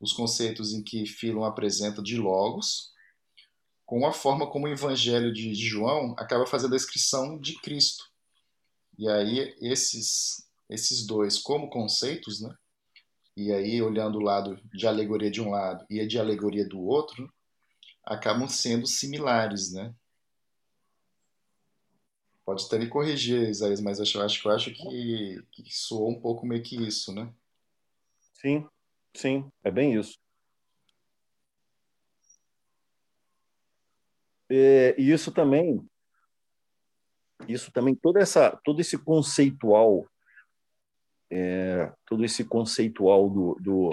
[0.00, 2.92] Os conceitos em que Philon apresenta de logos,
[3.86, 8.04] com a forma como o Evangelho de, de João acaba fazendo a descrição de Cristo.
[8.98, 12.54] E aí esses esses dois como conceitos, né?
[13.36, 17.32] E aí olhando o lado de alegoria de um lado e de alegoria do outro,
[18.08, 19.94] acabam sendo similares, né?
[22.44, 26.46] Pode até me corrigir, Isaías, mas eu acho, eu acho que, que soou um pouco
[26.46, 27.30] meio que isso, né?
[28.32, 28.66] Sim,
[29.14, 30.18] sim, é bem isso.
[34.50, 35.86] É, e isso também,
[37.46, 40.08] isso também, toda essa, todo esse conceitual,
[41.30, 43.90] é, todo esse conceitual do, do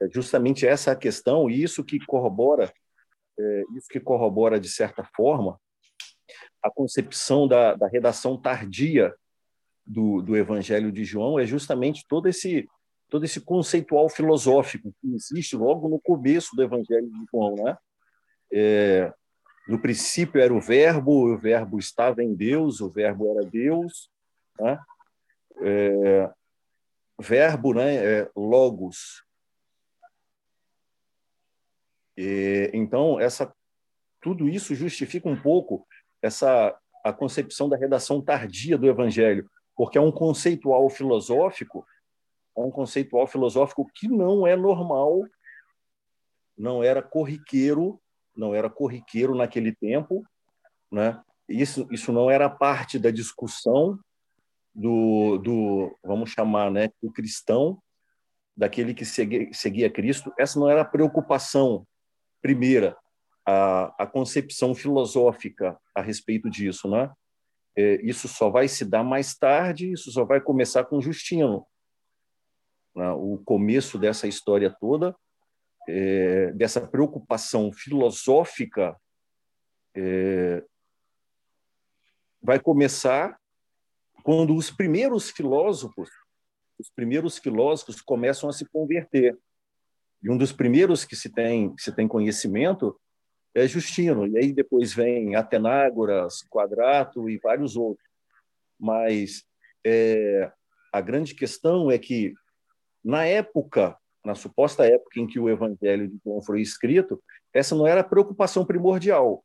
[0.00, 2.72] é justamente essa questão e isso que corrobora,
[3.38, 5.58] é, isso que corrobora de certa forma
[6.62, 9.14] a concepção da, da redação tardia
[9.86, 12.68] do, do Evangelho de João é justamente todo esse
[13.08, 17.78] todo esse conceitual filosófico que existe logo no começo do Evangelho de João, né?
[18.52, 19.10] É,
[19.66, 24.10] no princípio era o Verbo, o Verbo estava em Deus, o Verbo era Deus,
[24.60, 24.78] né?
[25.62, 26.30] É,
[27.18, 27.94] verbo, né?
[27.94, 29.24] É, logos.
[32.20, 33.54] É, então essa
[34.20, 35.86] tudo isso justifica um pouco
[36.20, 41.86] essa a concepção da redação tardia do Evangelho, porque é um conceitual filosófico,
[42.56, 45.24] é um conceitual filosófico que não é normal,
[46.56, 48.00] não era corriqueiro,
[48.36, 50.24] não era corriqueiro naquele tempo,
[50.90, 51.22] né?
[51.48, 53.96] Isso isso não era parte da discussão
[54.74, 57.80] do, do vamos chamar, né, do cristão,
[58.56, 60.32] daquele que seguia, seguia Cristo.
[60.36, 61.86] Essa não era a preocupação
[62.40, 62.96] primeira
[63.46, 67.10] a, a concepção filosófica a respeito disso, né?
[67.76, 71.66] É, isso só vai se dar mais tarde, isso só vai começar com Justino.
[72.94, 73.08] Né?
[73.12, 75.16] O começo dessa história toda,
[75.88, 78.96] é, dessa preocupação filosófica,
[79.96, 80.64] é,
[82.42, 83.38] vai começar
[84.22, 86.10] quando os primeiros filósofos,
[86.78, 89.38] os primeiros filósofos começam a se converter.
[90.22, 92.98] E um dos primeiros que se tem, que se tem conhecimento
[93.54, 98.06] é Justino, e aí depois vem Atenágoras, Quadrato e vários outros.
[98.78, 99.44] Mas
[99.84, 100.52] é,
[100.92, 102.34] a grande questão é que,
[103.04, 107.86] na época, na suposta época em que o Evangelho de João foi escrito, essa não
[107.86, 109.44] era a preocupação primordial,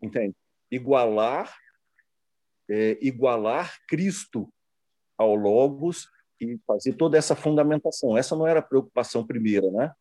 [0.00, 0.34] entende?
[0.70, 1.54] Igualar,
[2.68, 4.52] é, igualar Cristo
[5.16, 6.08] ao Logos
[6.42, 8.16] e fazer toda essa fundamentação.
[8.16, 9.92] Essa não era a preocupação primeira, né?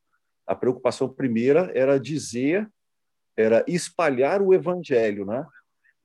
[0.45, 2.69] A preocupação primeira era dizer
[3.37, 5.45] era espalhar o evangelho, né?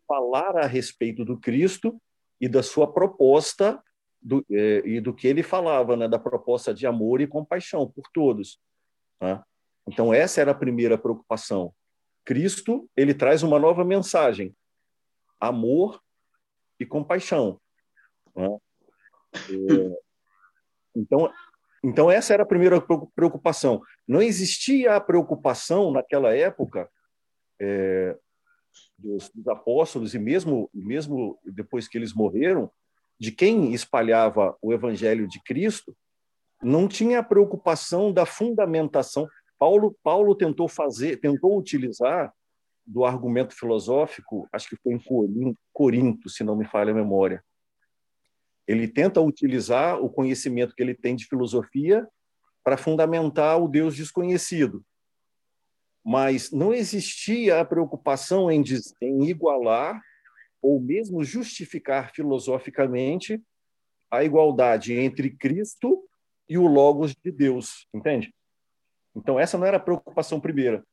[0.07, 2.01] falar a respeito do Cristo
[2.41, 3.83] e da sua proposta
[4.23, 6.09] do, é, e do que ele falava, né?
[6.09, 8.61] da proposta de amor e compaixão por todos.
[9.21, 9.43] Né?
[9.87, 11.75] Então, essa era a primeira preocupação.
[12.25, 14.55] Cristo ele traz uma nova mensagem:
[15.41, 16.01] amor
[16.79, 17.61] e compaixão.
[18.35, 18.59] Né?
[19.35, 20.06] É,
[20.97, 21.31] então,
[21.85, 22.81] então, essa era a primeira
[23.15, 23.81] preocupação.
[24.09, 26.91] Não existia a preocupação naquela época
[27.61, 28.17] é,
[28.99, 32.71] dos, dos, apóstolos e mesmo mesmo depois que eles morreram,
[33.21, 35.97] de quem espalhava o evangelho de Cristo,
[36.63, 39.29] não tinha a preocupação da fundamentação.
[39.59, 42.33] Paulo Paulo tentou fazer, tentou utilizar
[42.85, 47.45] do argumento filosófico, acho que foi em Corinto, Corinto, se não me falha a memória.
[48.67, 52.07] Ele tenta utilizar o conhecimento que ele tem de filosofia
[52.65, 54.85] para fundamentar o Deus desconhecido.
[56.09, 58.63] mas não existia a preocupação em,
[59.03, 60.01] em igualar
[60.63, 63.43] ou mesmo justificar filosoficamente
[64.09, 66.09] a igualdade entre Cristo
[66.49, 68.33] e o Logos de Deus, entende?
[69.17, 70.85] Então, essa não era a preocupação primeira.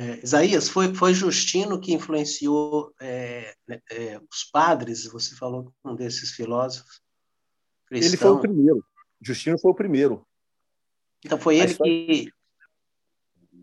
[0.00, 5.94] É, Isaías, foi, foi Justino que influenciou é, né, é, os padres, você falou um
[5.94, 7.02] desses filósofos
[7.86, 8.14] cristãos.
[8.14, 8.84] Ele foi o primeiro.
[9.20, 10.26] Justino foi o primeiro.
[11.22, 12.32] Então foi ele que...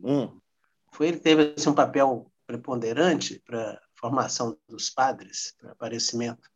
[0.04, 0.40] Hum.
[0.92, 6.52] Foi ele que teve assim, um papel preponderante para a formação dos padres, para aparecimento?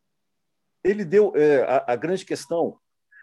[0.84, 2.78] Ele deu é, a, a, grande questão,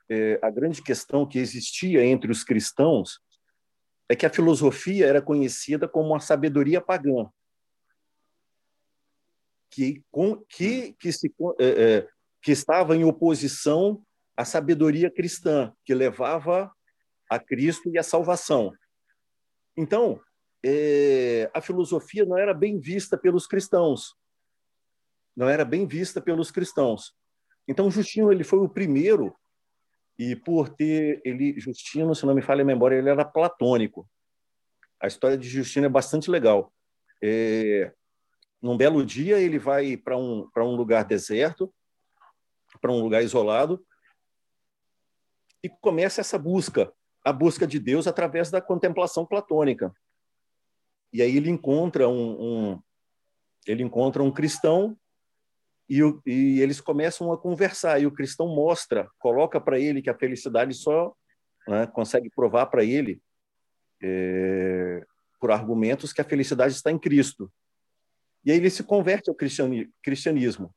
[0.10, 3.22] é, a grande questão que existia entre os cristãos
[4.10, 7.30] é que a filosofia era conhecida como uma sabedoria pagã,
[9.70, 12.10] que, com, que, que, se, é, é,
[12.42, 14.04] que estava em oposição
[14.36, 16.74] à sabedoria cristã, que levava
[17.30, 18.74] a Cristo e a salvação.
[19.78, 20.20] Então,
[20.66, 24.16] é, a filosofia não era bem vista pelos cristãos,
[25.36, 27.14] não era bem vista pelos cristãos.
[27.68, 29.38] Então, Justino ele foi o primeiro
[30.20, 34.06] e por ter ele Justino, se não me falha a memória, ele era platônico.
[35.02, 36.74] A história de Justino é bastante legal.
[37.24, 37.94] É,
[38.62, 41.74] num belo dia ele vai para um para um lugar deserto,
[42.82, 43.82] para um lugar isolado
[45.64, 46.92] e começa essa busca,
[47.24, 49.94] a busca de Deus através da contemplação platônica.
[51.14, 52.42] E aí ele encontra um,
[52.74, 52.84] um
[53.66, 54.98] ele encontra um cristão
[55.90, 58.00] e, o, e eles começam a conversar.
[58.00, 61.14] E o cristão mostra, coloca para ele que a felicidade só
[61.68, 63.22] né, consegue provar para ele,
[64.02, 65.06] é,
[65.40, 67.52] por argumentos, que a felicidade está em Cristo.
[68.46, 70.74] E aí ele se converte ao cristianismo.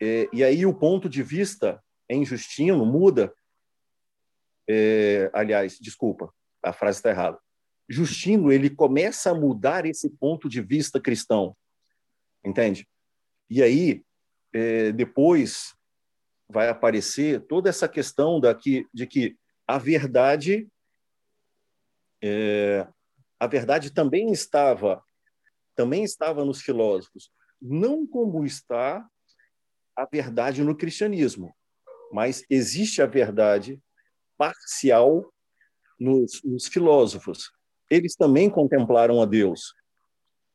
[0.00, 3.34] É, e aí o ponto de vista em Justino muda.
[4.68, 6.32] É, aliás, desculpa,
[6.62, 7.38] a frase está errada.
[7.88, 11.56] Justino ele começa a mudar esse ponto de vista cristão,
[12.44, 12.86] entende?
[13.48, 14.04] E aí,
[14.52, 15.74] é, depois
[16.48, 19.36] vai aparecer toda essa questão daqui, de que
[19.66, 20.68] a verdade
[22.22, 22.86] é,
[23.38, 25.02] a verdade também estava
[25.74, 27.30] também estava nos filósofos,
[27.60, 29.06] não como está
[29.94, 31.54] a verdade no cristianismo,
[32.10, 33.78] mas existe a verdade
[34.38, 35.30] parcial
[36.00, 37.50] nos, nos filósofos.
[37.90, 39.74] Eles também contemplaram a Deus,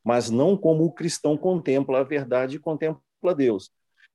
[0.04, 3.70] mas não como o cristão contempla a verdade e contempla Deus.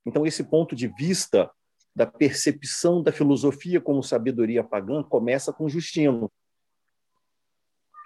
[0.05, 1.49] Então, esse ponto de vista
[1.95, 6.31] da percepção da filosofia como sabedoria pagã começa com Justino.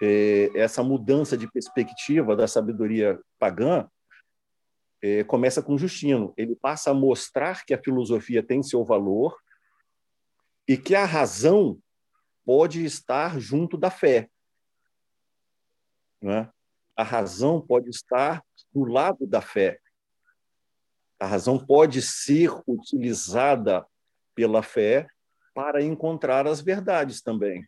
[0.00, 3.86] É, essa mudança de perspectiva da sabedoria pagã
[5.02, 6.32] é, começa com Justino.
[6.36, 9.36] Ele passa a mostrar que a filosofia tem seu valor
[10.66, 11.78] e que a razão
[12.44, 14.30] pode estar junto da fé.
[16.20, 16.48] Né?
[16.96, 19.78] A razão pode estar do lado da fé.
[21.18, 23.86] A razão pode ser utilizada
[24.34, 25.06] pela fé
[25.54, 27.66] para encontrar as verdades também.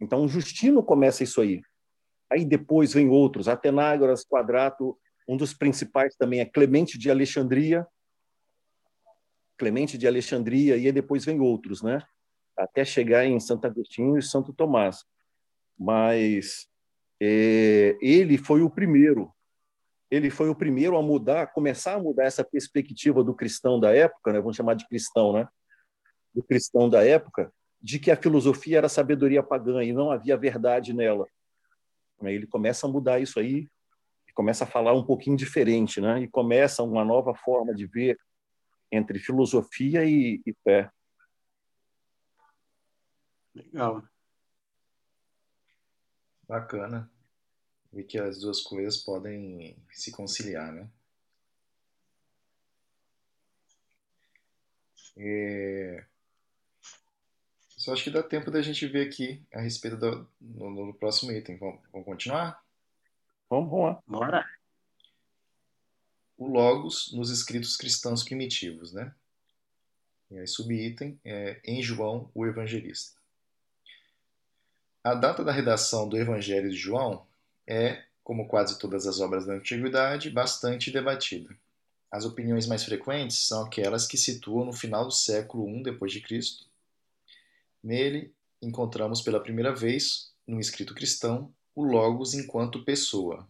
[0.00, 1.62] Então, Justino começa isso aí.
[2.30, 4.98] Aí depois vem outros, Atenágoras, Quadrato,
[5.28, 7.86] um dos principais também é Clemente de Alexandria,
[9.56, 12.02] Clemente de Alexandria, e aí depois vem outros, né?
[12.56, 15.04] Até chegar em Santo Agostinho e Santo Tomás.
[15.78, 16.68] Mas
[17.20, 19.32] é, ele foi o primeiro.
[20.10, 24.32] Ele foi o primeiro a mudar, começar a mudar essa perspectiva do cristão da época,
[24.32, 24.40] né?
[24.40, 25.48] Vamos chamar de cristão, né?
[26.34, 30.92] Do cristão da época, de que a filosofia era sabedoria pagã e não havia verdade
[30.92, 31.26] nela.
[32.22, 33.68] Ele começa a mudar isso aí,
[34.34, 36.22] começa a falar um pouquinho diferente, né?
[36.22, 38.18] E começa uma nova forma de ver
[38.90, 40.90] entre filosofia e, e fé.
[43.54, 44.02] Legal.
[46.54, 47.10] Bacana.
[47.92, 50.88] E que as duas coisas podem se conciliar, né?
[55.16, 56.06] É...
[57.68, 61.32] Só acho que dá tempo da gente ver aqui a respeito do no, no próximo
[61.32, 61.56] item.
[61.56, 62.64] Vamos, vamos continuar?
[63.50, 64.02] Vamos, vamos lá.
[64.06, 64.48] Bora.
[66.36, 69.12] O Logos nos escritos cristãos primitivos, né?
[70.30, 73.23] E aí, subitem é em João, o Evangelista.
[75.04, 77.26] A data da redação do Evangelho de João
[77.66, 81.54] é, como quase todas as obras da antiguidade, bastante debatida.
[82.10, 86.64] As opiniões mais frequentes são aquelas que situam no final do século I d.C.
[87.82, 88.32] Nele,
[88.62, 93.46] encontramos pela primeira vez, no escrito cristão, o Logos enquanto pessoa.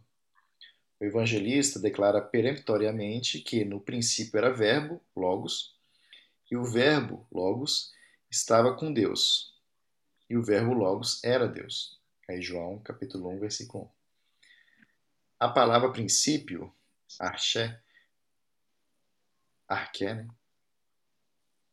[0.99, 5.73] O evangelista declara peremptoriamente que no princípio era verbo, Logos,
[6.51, 7.93] E o Verbo, Logos,
[8.29, 9.54] estava com Deus.
[10.29, 12.01] E o Verbo Logos era Deus.
[12.29, 13.89] Aí João, capítulo 1, versículo 1.
[15.41, 16.73] A palavra princípio,
[17.19, 17.79] arché,
[19.69, 20.29] arqué, né?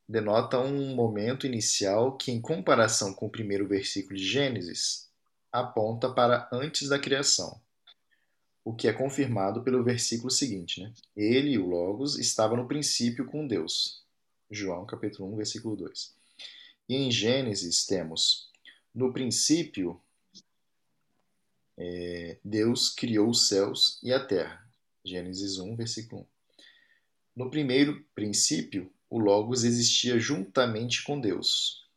[0.07, 5.09] denota um momento inicial que, em comparação com o primeiro versículo de Gênesis,
[5.51, 7.61] aponta para antes da criação,
[8.63, 10.81] o que é confirmado pelo versículo seguinte.
[10.81, 10.93] Né?
[11.15, 14.03] Ele, o Logos, estava no princípio com Deus.
[14.49, 16.20] João capítulo 1, versículo 2.
[16.87, 18.49] E em Gênesis temos,
[18.93, 20.01] no princípio,
[21.77, 24.69] é, Deus criou os céus e a terra.
[25.03, 26.25] Gênesis 1, versículo 1.
[27.35, 31.87] No primeiro princípio, o Logos existia juntamente com Deus.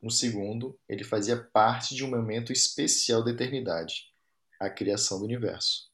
[0.00, 4.12] No segundo, ele fazia parte de um momento especial da eternidade,
[4.58, 5.90] a criação do universo.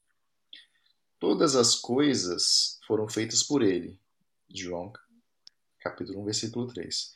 [1.19, 3.99] Todas as coisas foram feitas por ele.
[4.49, 4.91] João,
[5.79, 7.15] capítulo 1, versículo 3.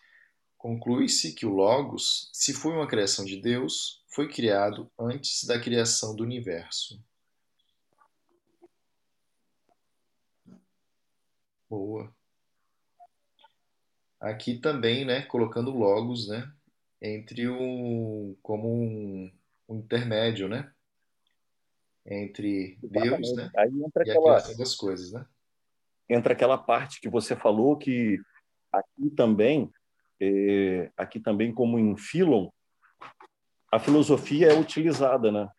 [0.58, 6.16] Conclui-se que o Logos, se foi uma criação de Deus, foi criado antes da criação
[6.16, 7.00] do universo.
[11.70, 12.12] Boa.
[14.20, 16.52] Aqui também, né, colocando logos, né,
[17.00, 19.32] entre o como um,
[19.70, 20.74] um intermédio, né,
[22.04, 25.26] entre Deus, né, Aí entra e a aquela, criação das coisas, né?
[26.10, 28.20] entra aquela parte que você falou que
[28.72, 29.72] aqui também,
[30.20, 32.50] é, aqui também como em Philon,
[33.72, 35.50] a filosofia é utilizada, né?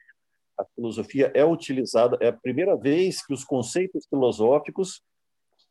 [0.59, 5.03] A filosofia é utilizada, é a primeira vez que os conceitos filosóficos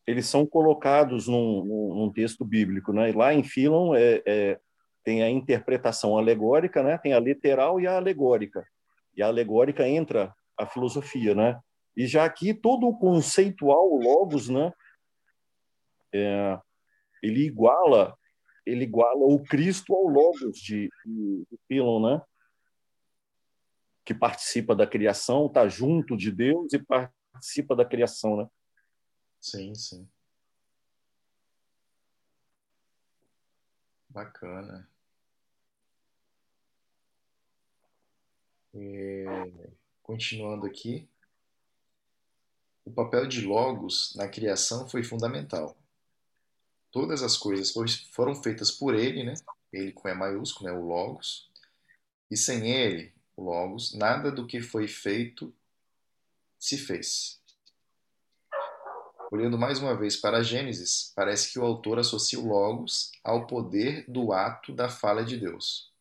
[0.06, 1.62] eles são colocados num,
[1.94, 3.10] num, texto bíblico, né?
[3.10, 4.60] E lá em Philon é, é,
[5.04, 6.96] tem a interpretação alegórica, né?
[6.96, 8.66] Tem a literal e a alegórica.
[9.14, 11.60] E a alegórica entra a filosofia, né?
[11.94, 14.72] E já aqui todo o conceitual logos, né?
[16.14, 16.58] É,
[17.22, 18.16] ele iguala
[18.68, 22.22] ele iguala o Cristo ao logos de, de, de Philon, né?
[24.04, 28.48] Que participa da criação, está junto de Deus e participa da criação, né?
[29.40, 30.08] Sim, sim.
[34.08, 34.88] Bacana.
[38.74, 39.24] É,
[40.02, 41.08] continuando aqui,
[42.84, 45.77] o papel de Logos na criação foi fundamental.
[46.90, 47.72] Todas as coisas
[48.12, 49.34] foram feitas por ele, né?
[49.72, 50.76] Ele com E maiúsculo, né?
[50.76, 51.48] O Logos.
[52.30, 55.54] E sem ele, o Logos, nada do que foi feito
[56.58, 57.38] se fez.
[59.30, 64.04] Olhando mais uma vez para Gênesis, parece que o autor associa o Logos ao poder
[64.08, 65.92] do ato da fala de Deus.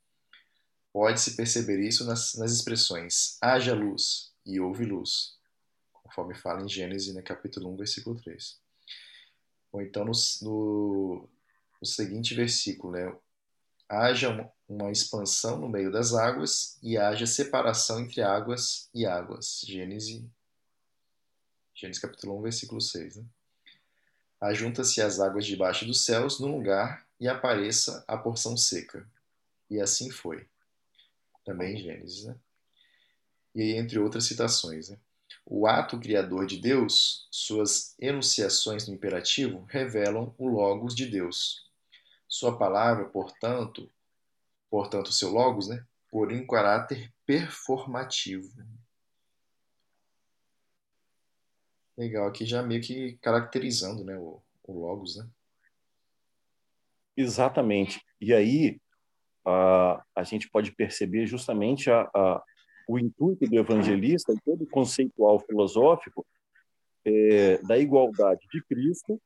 [0.93, 5.35] Pode-se perceber isso nas, nas expressões haja luz e houve luz,
[5.91, 8.57] conforme fala em Gênesis, no capítulo 1, versículo 3.
[9.71, 10.11] Ou então no,
[10.41, 11.29] no,
[11.81, 13.15] no seguinte versículo, né?
[13.89, 19.61] haja uma, expansão no meio das águas e haja separação entre águas e águas.
[19.65, 20.23] Gênesis
[21.73, 23.17] Gênesis capítulo 1, versículo 6.
[23.17, 23.25] Né?
[24.41, 29.07] Ajunta-se as águas debaixo dos céus num lugar e apareça a porção seca.
[29.69, 30.47] E assim foi.
[31.45, 32.25] Também Gênesis.
[32.25, 32.35] Né?
[33.55, 34.89] E aí, entre outras citações.
[34.89, 34.97] Né?
[35.49, 41.71] O ato criador de Deus, suas enunciações no imperativo, revelam o Logos de Deus.
[42.27, 43.89] Sua palavra, portanto,
[44.69, 45.85] portanto, seu Logos, né?
[46.09, 48.49] por um caráter performativo.
[51.97, 55.27] Legal, aqui já meio que caracterizando, né, o, o Logos, né?
[57.15, 58.01] Exatamente.
[58.21, 58.79] E aí
[59.45, 62.43] a, a gente pode perceber justamente a, a,
[62.87, 66.25] o intuito do evangelista e todo o conceitual filosófico
[67.05, 69.21] é, da igualdade de Cristo,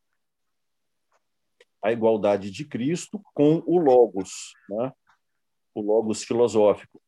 [1.84, 4.91] a igualdade de Cristo com o Logos, né?
[5.74, 7.01] o Logos filosófico.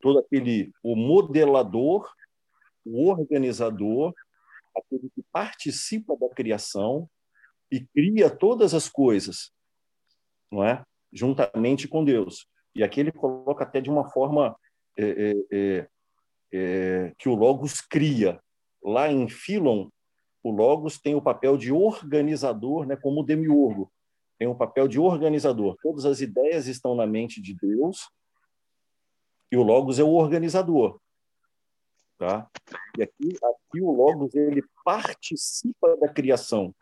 [0.00, 2.12] Todo aquele, o modelador,
[2.84, 4.12] o organizador,
[4.76, 7.08] aquele que participa da criação
[7.70, 9.52] e cria todas as coisas,
[10.50, 10.84] não é?
[11.12, 12.46] Juntamente com Deus.
[12.74, 14.56] E aqui ele coloca até de uma forma
[14.96, 15.88] é, é,
[16.52, 18.40] é, que o Logos cria.
[18.82, 19.88] Lá em Philon,
[20.42, 23.92] o Logos tem o papel de organizador, né, como o demiurgo.
[24.38, 25.76] Tem o papel de organizador.
[25.82, 28.10] Todas as ideias estão na mente de Deus
[29.50, 30.98] e o Logos é o organizador.
[32.18, 32.48] Tá?
[32.98, 36.74] E aqui, aqui o Logos ele participa da criação.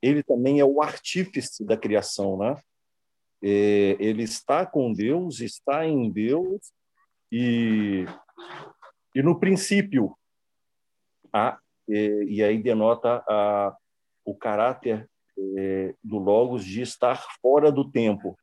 [0.00, 2.56] Ele também é o artífice da criação, né?
[3.42, 6.72] É, ele está com Deus, está em Deus
[7.30, 8.06] e,
[9.14, 10.16] e no princípio
[11.32, 11.58] a,
[11.88, 13.76] e, e aí denota a,
[14.24, 15.08] o caráter
[15.56, 18.38] é, do Logos de estar fora do tempo.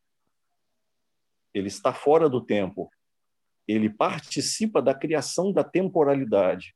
[1.53, 2.89] Ele está fora do tempo.
[3.67, 6.75] Ele participa da criação da temporalidade,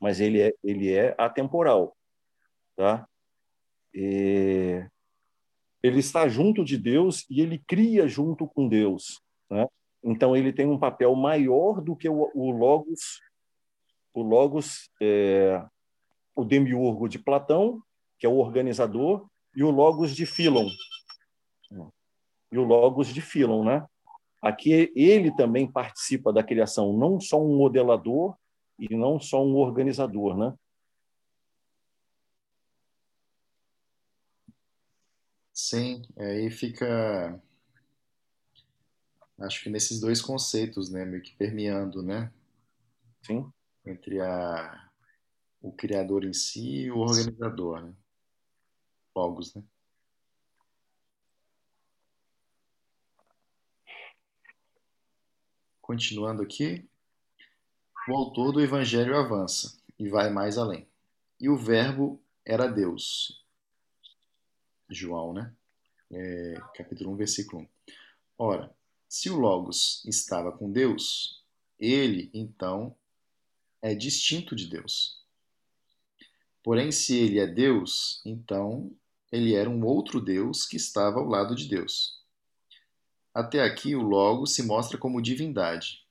[0.00, 1.96] mas ele é, ele é atemporal.
[2.76, 3.08] Tá?
[3.92, 4.88] Ele
[5.82, 9.22] está junto de Deus e ele cria junto com Deus.
[9.50, 9.66] Né?
[10.10, 13.20] Então, ele tem um papel maior do que o, o Logos,
[14.14, 15.64] o Logos, é,
[16.34, 17.82] o demiurgo de Platão,
[18.18, 20.68] que é o organizador, e o Logos de Filon.
[22.50, 23.86] E o Logos de Filon, né?
[24.40, 28.36] Aqui ele também participa da criação, não só um modelador
[28.78, 30.54] e não só um organizador, né?
[35.52, 37.42] Sim, aí fica,
[39.38, 42.32] acho que nesses dois conceitos, né, meio que permeando, né,
[43.22, 43.50] Sim.
[43.86, 44.90] entre a,
[45.60, 47.94] o criador em si e o organizador, né,
[49.14, 49.62] Logos, né.
[55.80, 56.86] Continuando aqui,
[58.08, 60.86] o autor do Evangelho avança e vai mais além.
[61.40, 63.44] E o Verbo era Deus.
[64.88, 65.54] João, né?
[66.10, 67.68] É, capítulo 1, versículo 1.
[68.38, 68.77] Ora,
[69.08, 71.42] se o Logos estava com Deus,
[71.78, 72.94] ele, então,
[73.80, 75.24] é distinto de Deus.
[76.62, 78.94] Porém, se ele é Deus, então
[79.32, 82.18] ele era um outro Deus que estava ao lado de Deus.
[83.32, 86.06] Até aqui, o Logos se mostra como divindade.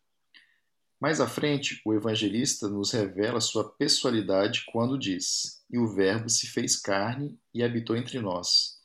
[0.99, 6.47] Mais à frente, o evangelista nos revela sua pessoalidade quando diz: E o Verbo se
[6.47, 8.81] fez carne e habitou entre nós,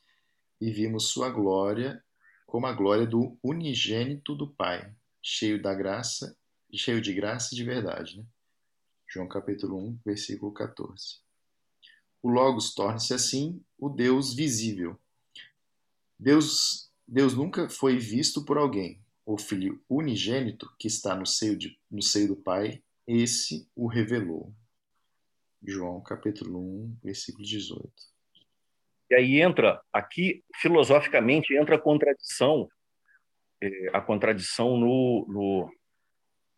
[0.61, 2.03] e vimos sua glória
[2.53, 4.93] como a glória do unigênito do Pai,
[5.23, 6.37] cheio da graça,
[6.71, 8.19] cheio de graça e de verdade.
[8.19, 8.25] Né?
[9.07, 11.17] João capítulo 1, versículo 14.
[12.21, 15.01] O Logos torna-se assim o Deus visível.
[16.19, 21.75] Deus, Deus nunca foi visto por alguém, o Filho unigênito que está no seio, de,
[21.89, 24.53] no seio do Pai, esse o revelou.
[25.59, 28.12] João capítulo 1, versículo 18.
[29.13, 32.67] E aí entra, aqui, filosoficamente, entra a contradição,
[33.61, 35.71] é, a contradição no, no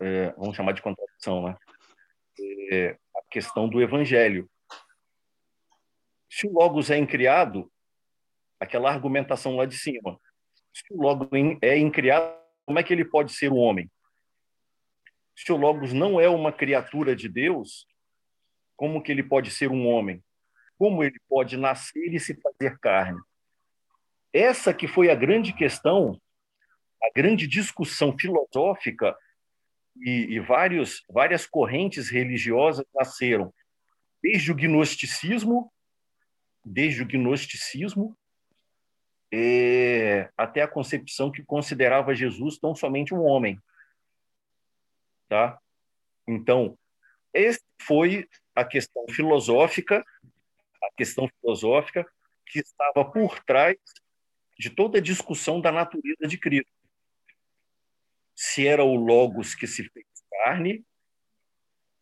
[0.00, 1.56] é, vamos chamar de contradição, né?
[2.72, 4.48] É, a questão do evangelho.
[6.30, 7.70] Se o Logos é incriado,
[8.58, 10.18] aquela argumentação lá de cima,
[10.72, 11.28] se o Logos
[11.60, 12.34] é incriado,
[12.64, 13.90] como é que ele pode ser um homem?
[15.36, 17.86] Se o Logos não é uma criatura de Deus,
[18.74, 20.24] como que ele pode ser um homem?
[20.78, 23.20] Como ele pode nascer e se fazer carne?
[24.32, 26.20] Essa que foi a grande questão,
[27.02, 29.16] a grande discussão filosófica
[29.96, 33.52] e, e vários, várias correntes religiosas nasceram
[34.22, 35.72] desde o gnosticismo,
[36.64, 38.16] desde o gnosticismo
[39.32, 43.60] é, até a concepção que considerava Jesus tão somente um homem.
[45.28, 45.58] Tá?
[46.26, 46.78] Então,
[47.32, 50.04] essa foi a questão filosófica,
[50.82, 52.06] a questão filosófica
[52.46, 53.76] que estava por trás
[54.58, 56.70] de toda a discussão da natureza de Cristo.
[58.34, 60.84] Se era o Logos que se fez carne,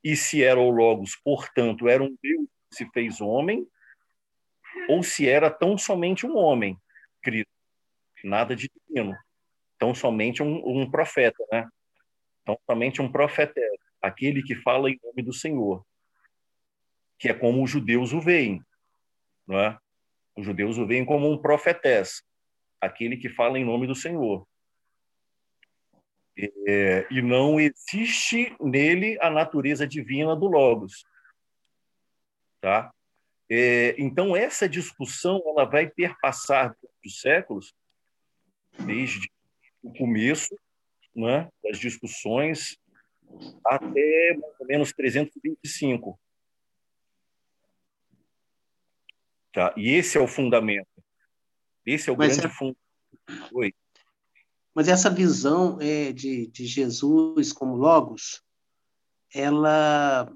[0.02, 3.66] e se era o Logos, portanto, era um Deus que se fez homem,
[4.88, 6.78] ou se era tão somente um homem,
[7.22, 7.50] Cristo.
[8.22, 9.16] Nada de divino.
[9.78, 11.68] Tão somente um, um profeta, né?
[12.44, 13.60] Tão somente um profeta,
[14.00, 15.84] aquele que fala em nome do Senhor,
[17.24, 18.62] que é como os judeus o veem,
[19.46, 19.78] não é?
[20.36, 22.22] Os judeus o veem como um profetés,
[22.78, 24.46] aquele que fala em nome do Senhor.
[26.36, 31.02] É, e não existe nele a natureza divina do Logos.
[32.60, 32.92] Tá?
[33.48, 37.74] É, então, essa discussão ela vai perpassar dos séculos,
[38.80, 39.32] desde
[39.82, 40.54] o começo
[41.16, 42.78] né, das discussões
[43.64, 46.20] até mais ou menos 325.
[49.54, 49.72] Tá?
[49.76, 50.88] E esse é o fundamento.
[51.86, 52.50] Esse é o Mas grande é...
[52.50, 52.78] fundamento.
[53.52, 53.72] Oi.
[54.74, 58.42] Mas essa visão é, de, de Jesus como Logos,
[59.32, 60.28] ela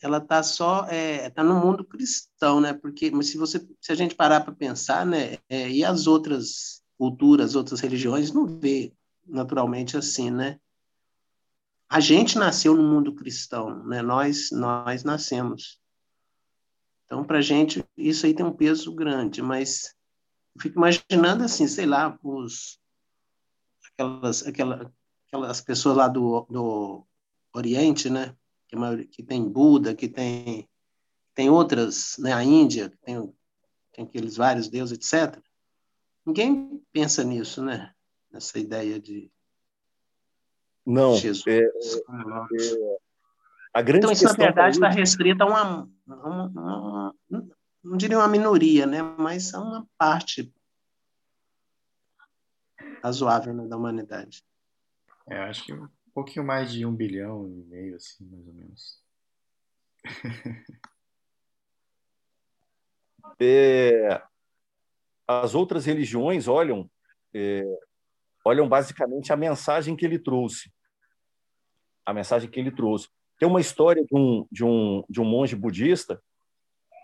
[0.00, 2.72] ela está só é, tá no mundo cristão, né?
[2.72, 5.36] Porque mas se você se a gente parar para pensar, né?
[5.50, 8.94] É, e as outras culturas, outras religiões não vê
[9.26, 10.58] naturalmente assim, né?
[11.86, 14.00] A gente nasceu no mundo cristão, né?
[14.00, 15.81] Nós nós nascemos.
[17.12, 19.94] Então para gente isso aí tem um peso grande, mas
[20.56, 22.80] eu fico imaginando assim, sei lá, os
[23.92, 24.90] aquelas aquelas
[25.26, 27.06] aquelas pessoas lá do, do
[27.52, 28.34] Oriente, né?
[28.66, 30.66] que, que tem Buda, que tem,
[31.34, 33.30] tem outras, né, a Índia, tem
[33.92, 35.38] tem aqueles vários deuses, etc.
[36.24, 37.92] Ninguém pensa nisso, né?
[38.30, 39.30] Nessa ideia de
[40.86, 41.46] não, Jesus.
[41.46, 41.68] É, é,
[42.08, 42.46] a
[43.74, 47.46] então, isso, na verdade, está restrito a uma, uma, uma, uma,
[47.82, 49.02] não diria uma minoria, né?
[49.02, 50.52] mas a uma parte
[53.02, 54.44] razoável né, da humanidade.
[55.28, 59.02] É, acho que um pouquinho mais de um bilhão e meio, assim, mais ou menos.
[63.40, 64.22] É,
[65.26, 66.88] as outras religiões olham
[67.34, 67.64] é,
[68.44, 70.72] olham basicamente a mensagem que ele trouxe.
[72.04, 73.08] A mensagem que ele trouxe.
[73.42, 76.22] Tem uma história de um, de um, de um monge budista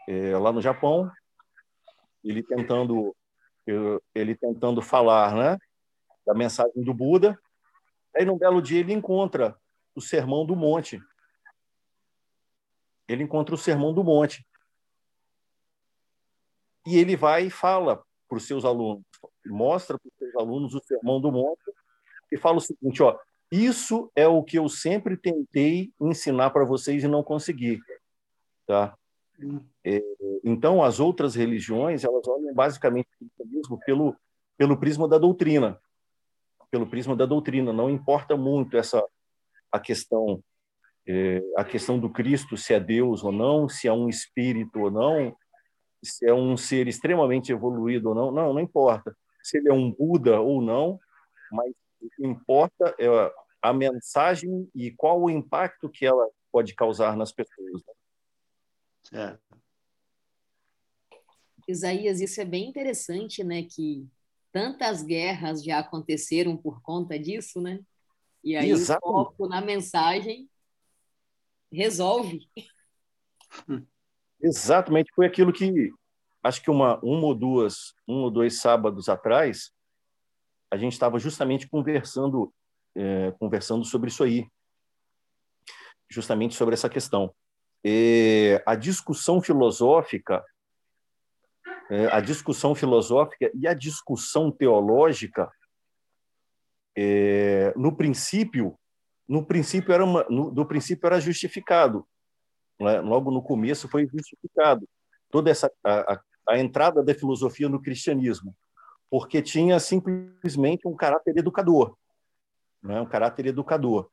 [0.08, 1.10] é, lá no Japão,
[2.22, 3.12] ele tentando
[4.14, 5.58] ele tentando falar, né,
[6.24, 7.36] da mensagem do Buda.
[8.14, 9.58] Aí, num belo dia, ele encontra
[9.96, 11.02] o Sermão do Monte.
[13.08, 14.46] Ele encontra o Sermão do Monte.
[16.86, 19.02] E ele vai e fala para os seus alunos,
[19.44, 21.64] mostra para os seus alunos o Sermão do Monte
[22.30, 23.18] e fala o seguinte, ó,
[23.50, 27.80] isso é o que eu sempre tentei ensinar para vocês e não consegui,
[28.66, 28.96] tá?
[29.84, 30.02] É,
[30.44, 34.16] então, as outras religiões, elas olham basicamente o cristianismo pelo,
[34.56, 35.80] pelo prisma da doutrina,
[36.70, 37.72] pelo prisma da doutrina.
[37.72, 39.02] Não importa muito essa
[39.70, 40.42] a questão
[41.06, 44.90] é, a questão do Cristo, se é Deus ou não, se é um espírito ou
[44.90, 45.34] não,
[46.04, 49.16] se é um ser extremamente evoluído ou não, não, não importa.
[49.42, 51.00] Se ele é um Buda ou não,
[51.50, 53.06] mas o que importa é
[53.62, 57.82] a mensagem e qual o impacto que ela pode causar nas pessoas.
[59.12, 59.38] Né?
[59.38, 59.38] É.
[61.66, 63.62] Isaías, isso é bem interessante, né?
[63.62, 64.08] Que
[64.50, 67.80] tantas guerras já aconteceram por conta disso, né?
[68.42, 69.04] E aí Exatamente.
[69.04, 70.48] o foco na mensagem
[71.70, 72.48] resolve.
[74.40, 75.90] Exatamente, foi aquilo que
[76.42, 79.72] acho que uma, uma ou duas, um ou dois sábados atrás,
[80.70, 82.52] a gente estava justamente conversando,
[82.94, 84.46] é, conversando sobre isso aí,
[86.10, 87.34] justamente sobre essa questão.
[88.66, 90.44] A discussão filosófica,
[91.90, 95.50] é, a discussão filosófica e a discussão teológica,
[96.96, 98.78] é, no princípio,
[99.26, 102.06] no princípio era uma, no, princípio era justificado,
[102.80, 103.00] né?
[103.00, 104.88] logo no começo foi justificado
[105.30, 108.54] toda essa a, a entrada da filosofia no cristianismo,
[109.10, 111.96] porque tinha simplesmente um caráter educador,
[112.82, 113.00] né?
[113.00, 114.10] um caráter educador.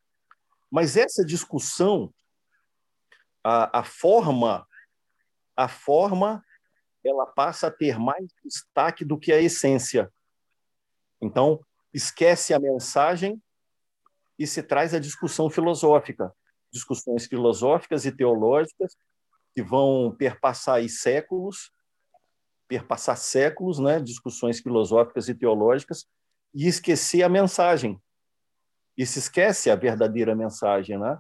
[0.72, 2.14] Mas essa discussão,
[3.44, 4.68] a, a forma,
[5.56, 6.44] a forma,
[7.04, 10.12] ela passa a ter mais destaque do que a essência.
[11.22, 11.60] Então,
[11.94, 13.42] esquece a mensagem
[14.38, 16.34] e se traz a discussão filosófica
[16.76, 18.96] discussões filosóficas e teológicas
[19.54, 21.72] que vão perpassar aí séculos,
[22.68, 26.06] perpassar séculos, né, discussões filosóficas e teológicas
[26.54, 28.00] e esquecer a mensagem.
[28.98, 31.20] E se esquece a verdadeira mensagem, né?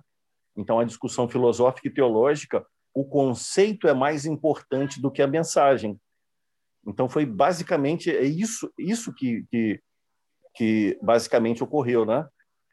[0.55, 5.99] Então a discussão filosófica e teológica, o conceito é mais importante do que a mensagem.
[6.87, 9.81] Então foi basicamente é isso, isso que, que,
[10.55, 12.25] que basicamente ocorreu, né?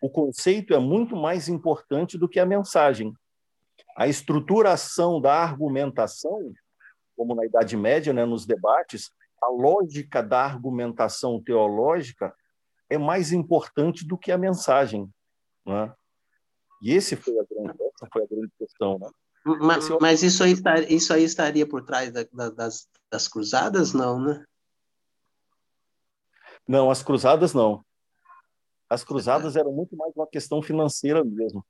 [0.02, 3.14] o conceito é muito mais importante do que a mensagem.
[3.96, 6.52] A estruturação da argumentação,
[7.22, 12.34] como na Idade Média, né, nos debates, a lógica da argumentação teológica
[12.90, 15.08] é mais importante do que a mensagem.
[15.64, 15.94] Né?
[16.82, 18.98] E esse foi a grande, essa foi a grande questão.
[18.98, 19.08] Né?
[19.44, 20.54] Mas, mas isso, aí,
[20.88, 24.44] isso aí estaria por trás da, da, das, das cruzadas, não, né?
[26.66, 27.84] Não, as cruzadas não.
[28.90, 31.64] As cruzadas eram muito mais uma questão financeira mesmo.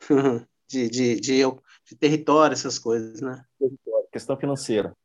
[0.68, 1.42] de, de, de,
[1.86, 3.42] de território, essas coisas, né?
[3.58, 4.96] Território, questão financeira.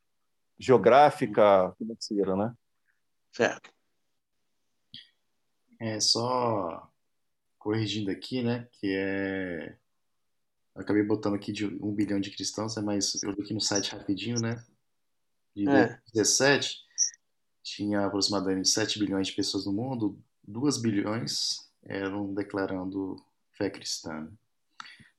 [0.57, 2.55] Geográfica, financeira, né?
[3.33, 3.69] Certo.
[5.79, 6.89] É, só
[7.57, 9.77] corrigindo aqui, né, que é...
[10.73, 13.59] Eu acabei botando aqui de um bilhão de cristãos, né, mas eu vi aqui no
[13.59, 14.63] site rapidinho, né,
[15.53, 15.99] de é.
[16.13, 16.77] 17,
[17.61, 23.17] tinha aproximadamente 7 bilhões de pessoas no mundo, 2 bilhões eram declarando
[23.51, 24.31] fé cristã.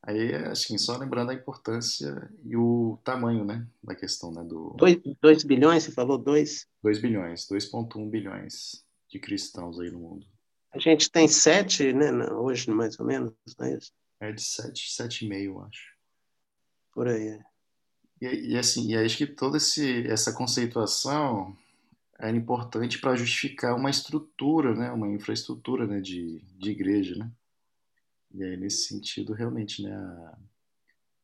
[0.05, 4.76] Aí, assim, só lembrando a importância e o tamanho, né, da questão, né, do...
[5.20, 6.66] 2 bilhões, você falou 2?
[6.82, 10.26] 2 bilhões, 2.1 bilhões de cristãos aí no mundo.
[10.72, 13.92] A gente tem 7, né, hoje, mais ou menos, não é isso?
[14.18, 15.92] É de 7, 7,5, acho.
[16.92, 17.40] Por aí, é.
[18.20, 21.57] E, e, assim, e acho que toda esse, essa conceituação
[22.18, 27.16] era importante para justificar uma estrutura, né, uma infraestrutura né, de, de igreja.
[27.16, 27.30] Né?
[28.35, 30.39] E aí, nesse sentido, realmente, né, a,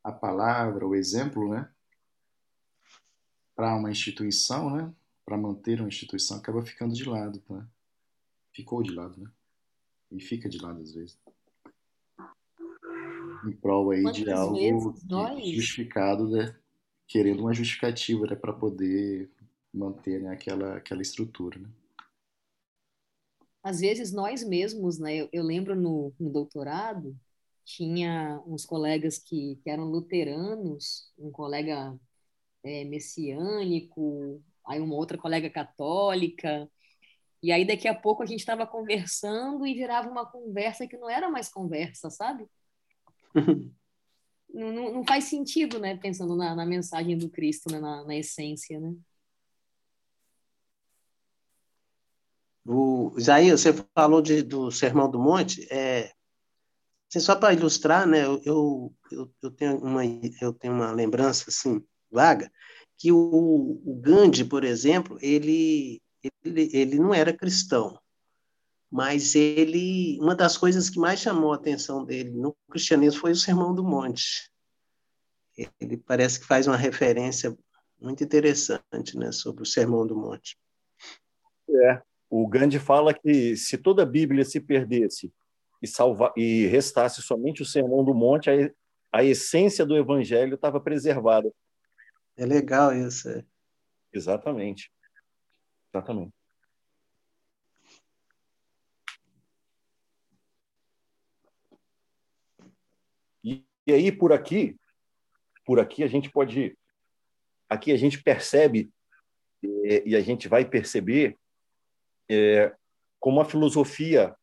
[0.05, 1.69] a palavra, o exemplo, né,
[3.59, 4.95] para uma instituição, né?
[5.25, 7.67] Para manter uma instituição, acaba ficando de lado, né?
[8.55, 9.29] Ficou de lado, né?
[10.13, 11.19] E fica de lado às vezes.
[13.45, 15.45] Em prol aí de algo nós...
[15.57, 16.55] justificado, né?
[17.09, 18.37] Querendo uma justificativa, né?
[18.37, 19.29] Para poder
[19.75, 20.33] manter né?
[20.33, 21.69] aquela, aquela estrutura, né?
[23.69, 25.15] Às vezes nós mesmos, né?
[25.15, 27.15] Eu, eu lembro no, no doutorado,
[27.67, 31.95] tinha uns colegas que, que eram luteranos, um colega
[32.65, 36.67] é, messiânico, aí uma outra colega católica,
[37.43, 41.11] e aí daqui a pouco a gente estava conversando e virava uma conversa que não
[41.11, 42.47] era mais conversa, sabe?
[44.49, 45.95] não, não, não, faz sentido, né?
[45.99, 47.79] Pensando na, na mensagem do Cristo, né?
[47.79, 48.95] na, na essência, né?
[52.71, 55.67] O Isaías, você falou de, do Sermão do Monte.
[55.71, 56.13] É,
[57.09, 58.43] assim, só para ilustrar, né, eu,
[59.11, 62.53] eu, eu, tenho uma, eu tenho uma lembrança assim, vaga,
[62.99, 66.03] que o, o Gandhi, por exemplo, ele,
[66.45, 67.99] ele, ele não era cristão,
[68.91, 73.37] mas ele, uma das coisas que mais chamou a atenção dele no cristianismo foi o
[73.37, 74.51] Sermão do Monte.
[75.81, 77.57] Ele parece que faz uma referência
[77.99, 80.59] muito interessante né, sobre o Sermão do Monte.
[81.71, 85.33] É, o Gandhi fala que se toda a Bíblia se perdesse
[85.83, 88.71] e, salva, e restasse somente o Sermão do Monte, a,
[89.13, 91.51] a essência do Evangelho estava preservada.
[92.37, 93.29] É legal isso.
[93.29, 93.45] É.
[94.13, 94.93] Exatamente.
[95.93, 96.33] Exatamente.
[103.43, 104.77] E, e aí, por aqui,
[105.65, 106.77] por aqui a gente pode.
[107.69, 108.91] Aqui a gente percebe,
[109.63, 111.37] e, e a gente vai perceber
[112.29, 112.75] é,
[113.19, 114.35] como a filosofia,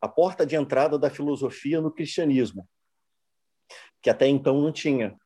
[0.00, 2.68] a porta de entrada da filosofia no cristianismo,
[4.02, 5.18] que até então não tinha.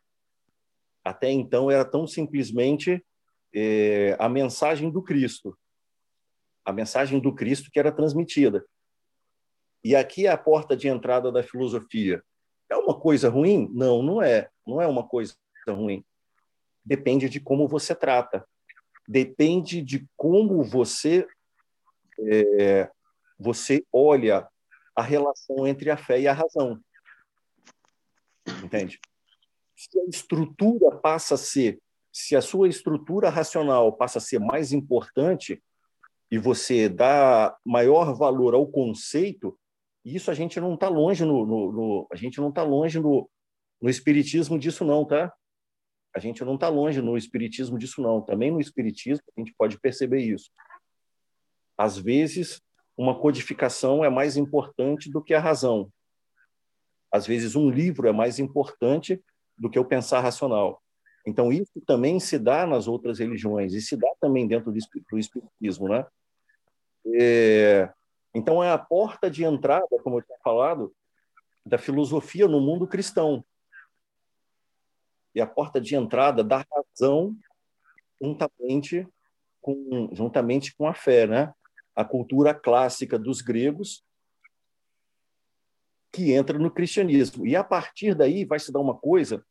[1.05, 3.05] Até então era tão simplesmente
[3.55, 5.59] é, a mensagem do Cristo,
[6.65, 8.65] a mensagem do Cristo que era transmitida.
[9.83, 12.23] E aqui é a porta de entrada da filosofia.
[12.71, 13.71] É uma coisa ruim?
[13.73, 14.51] Não, não é.
[14.67, 15.35] Não é uma coisa
[15.67, 16.05] ruim.
[16.85, 18.47] Depende de como você trata.
[19.07, 21.27] Depende de como você
[22.21, 22.91] é,
[23.39, 24.49] você olha
[24.95, 26.81] a relação entre a fé e a razão.
[28.65, 29.01] Entende?
[29.77, 31.81] Se a estrutura passa a ser,
[32.13, 35.63] se a sua estrutura racional passa a ser mais importante
[36.31, 39.59] e você dá maior valor ao conceito,
[40.05, 43.31] isso a gente não está longe no, no, no, a gente não está longe no,
[43.81, 45.33] no espiritismo disso não, tá?
[46.15, 48.21] A gente não está longe no espiritismo disso não.
[48.21, 50.51] Também no espiritismo a gente pode perceber isso.
[51.79, 52.61] Às vezes,
[52.97, 55.91] uma codificação é mais importante do que a razão.
[57.13, 59.23] Às vezes, um livro é mais importante
[59.57, 60.83] do que o pensar racional.
[61.25, 65.89] Então, isso também se dá nas outras religiões e se dá também dentro do espiritismo,
[65.89, 66.05] né?
[67.15, 67.89] É,
[68.35, 70.93] então, é a porta de entrada, como eu tinha falado,
[71.65, 73.45] da filosofia no mundo cristão.
[75.35, 77.37] E a porta de entrada da razão
[78.21, 79.07] juntamente
[79.61, 81.55] com, juntamente com a fé, né?
[81.99, 84.05] A cultura clássica dos gregos,
[86.13, 87.45] que entra no cristianismo.
[87.45, 89.45] E a partir daí vai se dar uma coisa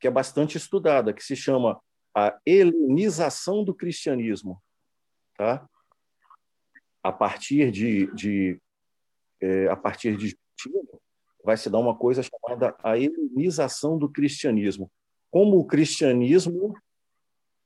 [0.00, 1.78] que é bastante estudada, que se chama
[2.16, 4.62] a helenização do cristianismo.
[5.36, 5.68] Tá?
[7.02, 8.58] A partir de, de
[9.38, 10.88] é, a partir de Justino,
[11.44, 14.90] vai se dar uma coisa chamada a helenização do cristianismo.
[15.30, 16.74] Como o cristianismo,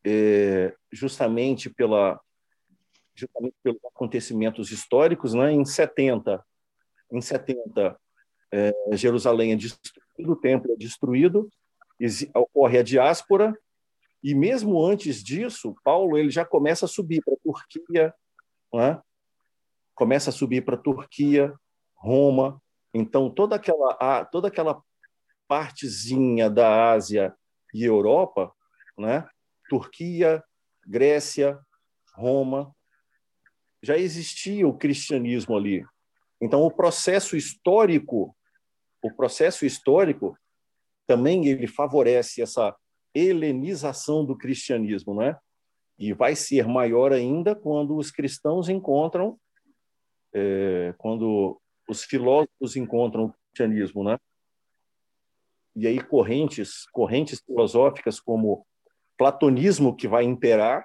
[0.05, 2.20] é, justamente pela
[3.14, 5.52] justamente pelos acontecimentos históricos, né?
[5.52, 6.44] Em 70,
[7.10, 7.98] em 70,
[8.52, 11.48] é, Jerusalém é destruído, o templo é destruído,
[12.34, 13.56] ocorre a diáspora
[14.22, 18.14] e mesmo antes disso, Paulo ele já começa a subir para a Turquia,
[18.72, 19.02] né?
[19.94, 21.52] começa a subir para a Turquia,
[21.94, 22.60] Roma.
[22.94, 24.82] Então toda aquela toda aquela
[25.48, 27.34] partezinha da Ásia
[27.74, 28.52] e Europa,
[28.96, 29.28] né?
[29.68, 30.42] Turquia,
[30.86, 31.58] Grécia,
[32.14, 32.74] Roma,
[33.83, 35.85] já existia o cristianismo ali.
[36.41, 38.37] Então, o processo histórico,
[39.03, 40.37] o processo histórico
[41.07, 42.74] também ele favorece essa
[43.14, 45.37] helenização do cristianismo, né?
[45.99, 49.39] E vai ser maior ainda quando os cristãos encontram,
[50.33, 54.18] é, quando os filósofos encontram o cristianismo, né?
[55.74, 58.66] E aí correntes, correntes filosóficas como
[59.16, 60.85] platonismo que vai imperar,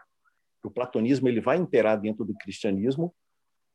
[0.63, 3.13] o platonismo ele vai imperar dentro do cristianismo.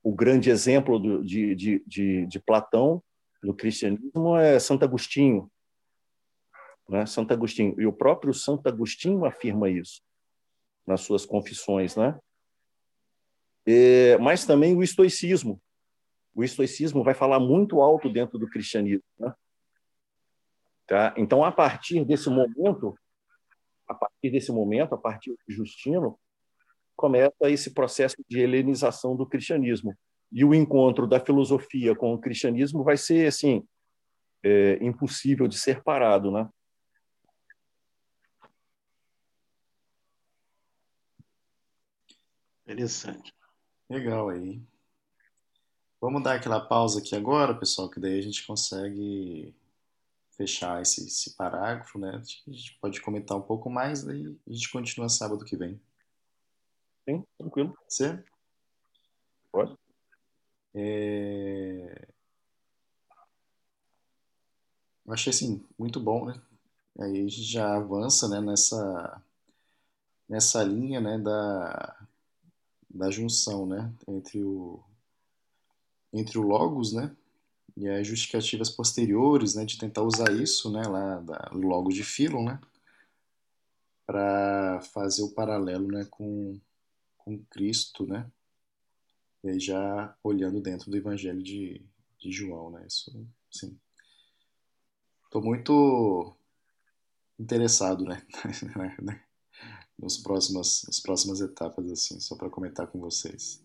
[0.03, 3.03] O grande exemplo do, de, de, de, de, Platão
[3.43, 5.51] no cristianismo é Santo Agostinho.
[6.89, 7.07] Né?
[7.07, 7.80] Santo Agostinho.
[7.80, 10.03] E o próprio Santo Agostinho afirma isso.
[10.87, 12.18] nas suas confissões, né?
[13.64, 15.62] É, mas também o estoicismo.
[16.35, 19.33] O estoicismo vai falar muito alto dentro do cristianismo, né?
[20.87, 21.14] Tá?
[21.16, 22.95] Então, a partir desse momento,
[23.89, 26.18] a partir desse momento, a partir de Justino,
[27.03, 29.92] começa esse processo de helenização do cristianismo.
[30.30, 33.66] E o encontro da filosofia com o cristianismo vai ser assim
[34.40, 36.48] é, impossível de ser parado, né?
[42.64, 43.34] Interessante.
[43.90, 44.62] Legal aí.
[46.00, 49.53] Vamos dar aquela pausa aqui agora, pessoal, que daí a gente consegue
[50.36, 52.22] fechar esse, esse parágrafo, né?
[52.46, 55.80] A gente pode comentar um pouco mais, daí a gente continua sábado que vem.
[57.09, 57.76] Sim, tranquilo.
[57.88, 58.24] Certo?
[59.53, 59.76] Pode.
[60.74, 62.09] É...
[65.07, 66.40] Eu achei assim muito bom, né?
[67.00, 69.22] Aí a gente já avança, né, nessa
[70.28, 71.96] nessa linha, né, da
[72.90, 74.82] da junção, né, entre o
[76.12, 77.14] entre o logos, né,
[77.76, 82.44] e as justificativas posteriores, né, de tentar usar isso, né, lá da logos de Philon,
[82.44, 82.61] né,
[84.07, 86.59] para fazer o paralelo, né, com
[87.25, 88.31] com Cristo, né,
[89.45, 91.85] e já olhando dentro do Evangelho de,
[92.18, 93.11] de João, né, isso,
[93.51, 93.79] sim.
[95.25, 96.37] Estou muito
[97.39, 98.05] interessado,
[99.03, 99.25] né?
[99.99, 103.64] Nos próximas, nas próximas etapas, assim, só para comentar com vocês.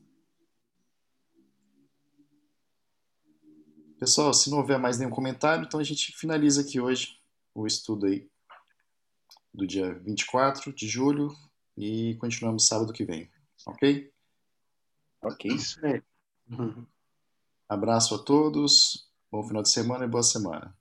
[3.99, 7.20] Pessoal, se não houver mais nenhum comentário, então a gente finaliza aqui hoje
[7.53, 8.30] o estudo aí
[9.51, 11.36] do dia 24 de julho
[11.76, 13.30] e continuamos sábado que vem,
[13.68, 14.13] ok?
[15.22, 15.51] Ok.
[15.51, 16.01] Isso aí.
[16.49, 16.86] Uhum.
[17.68, 20.76] Abraço a todos, bom final de semana e boa semana.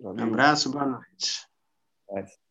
[0.00, 1.46] Um abraço, boa noite.
[2.10, 2.41] Mas...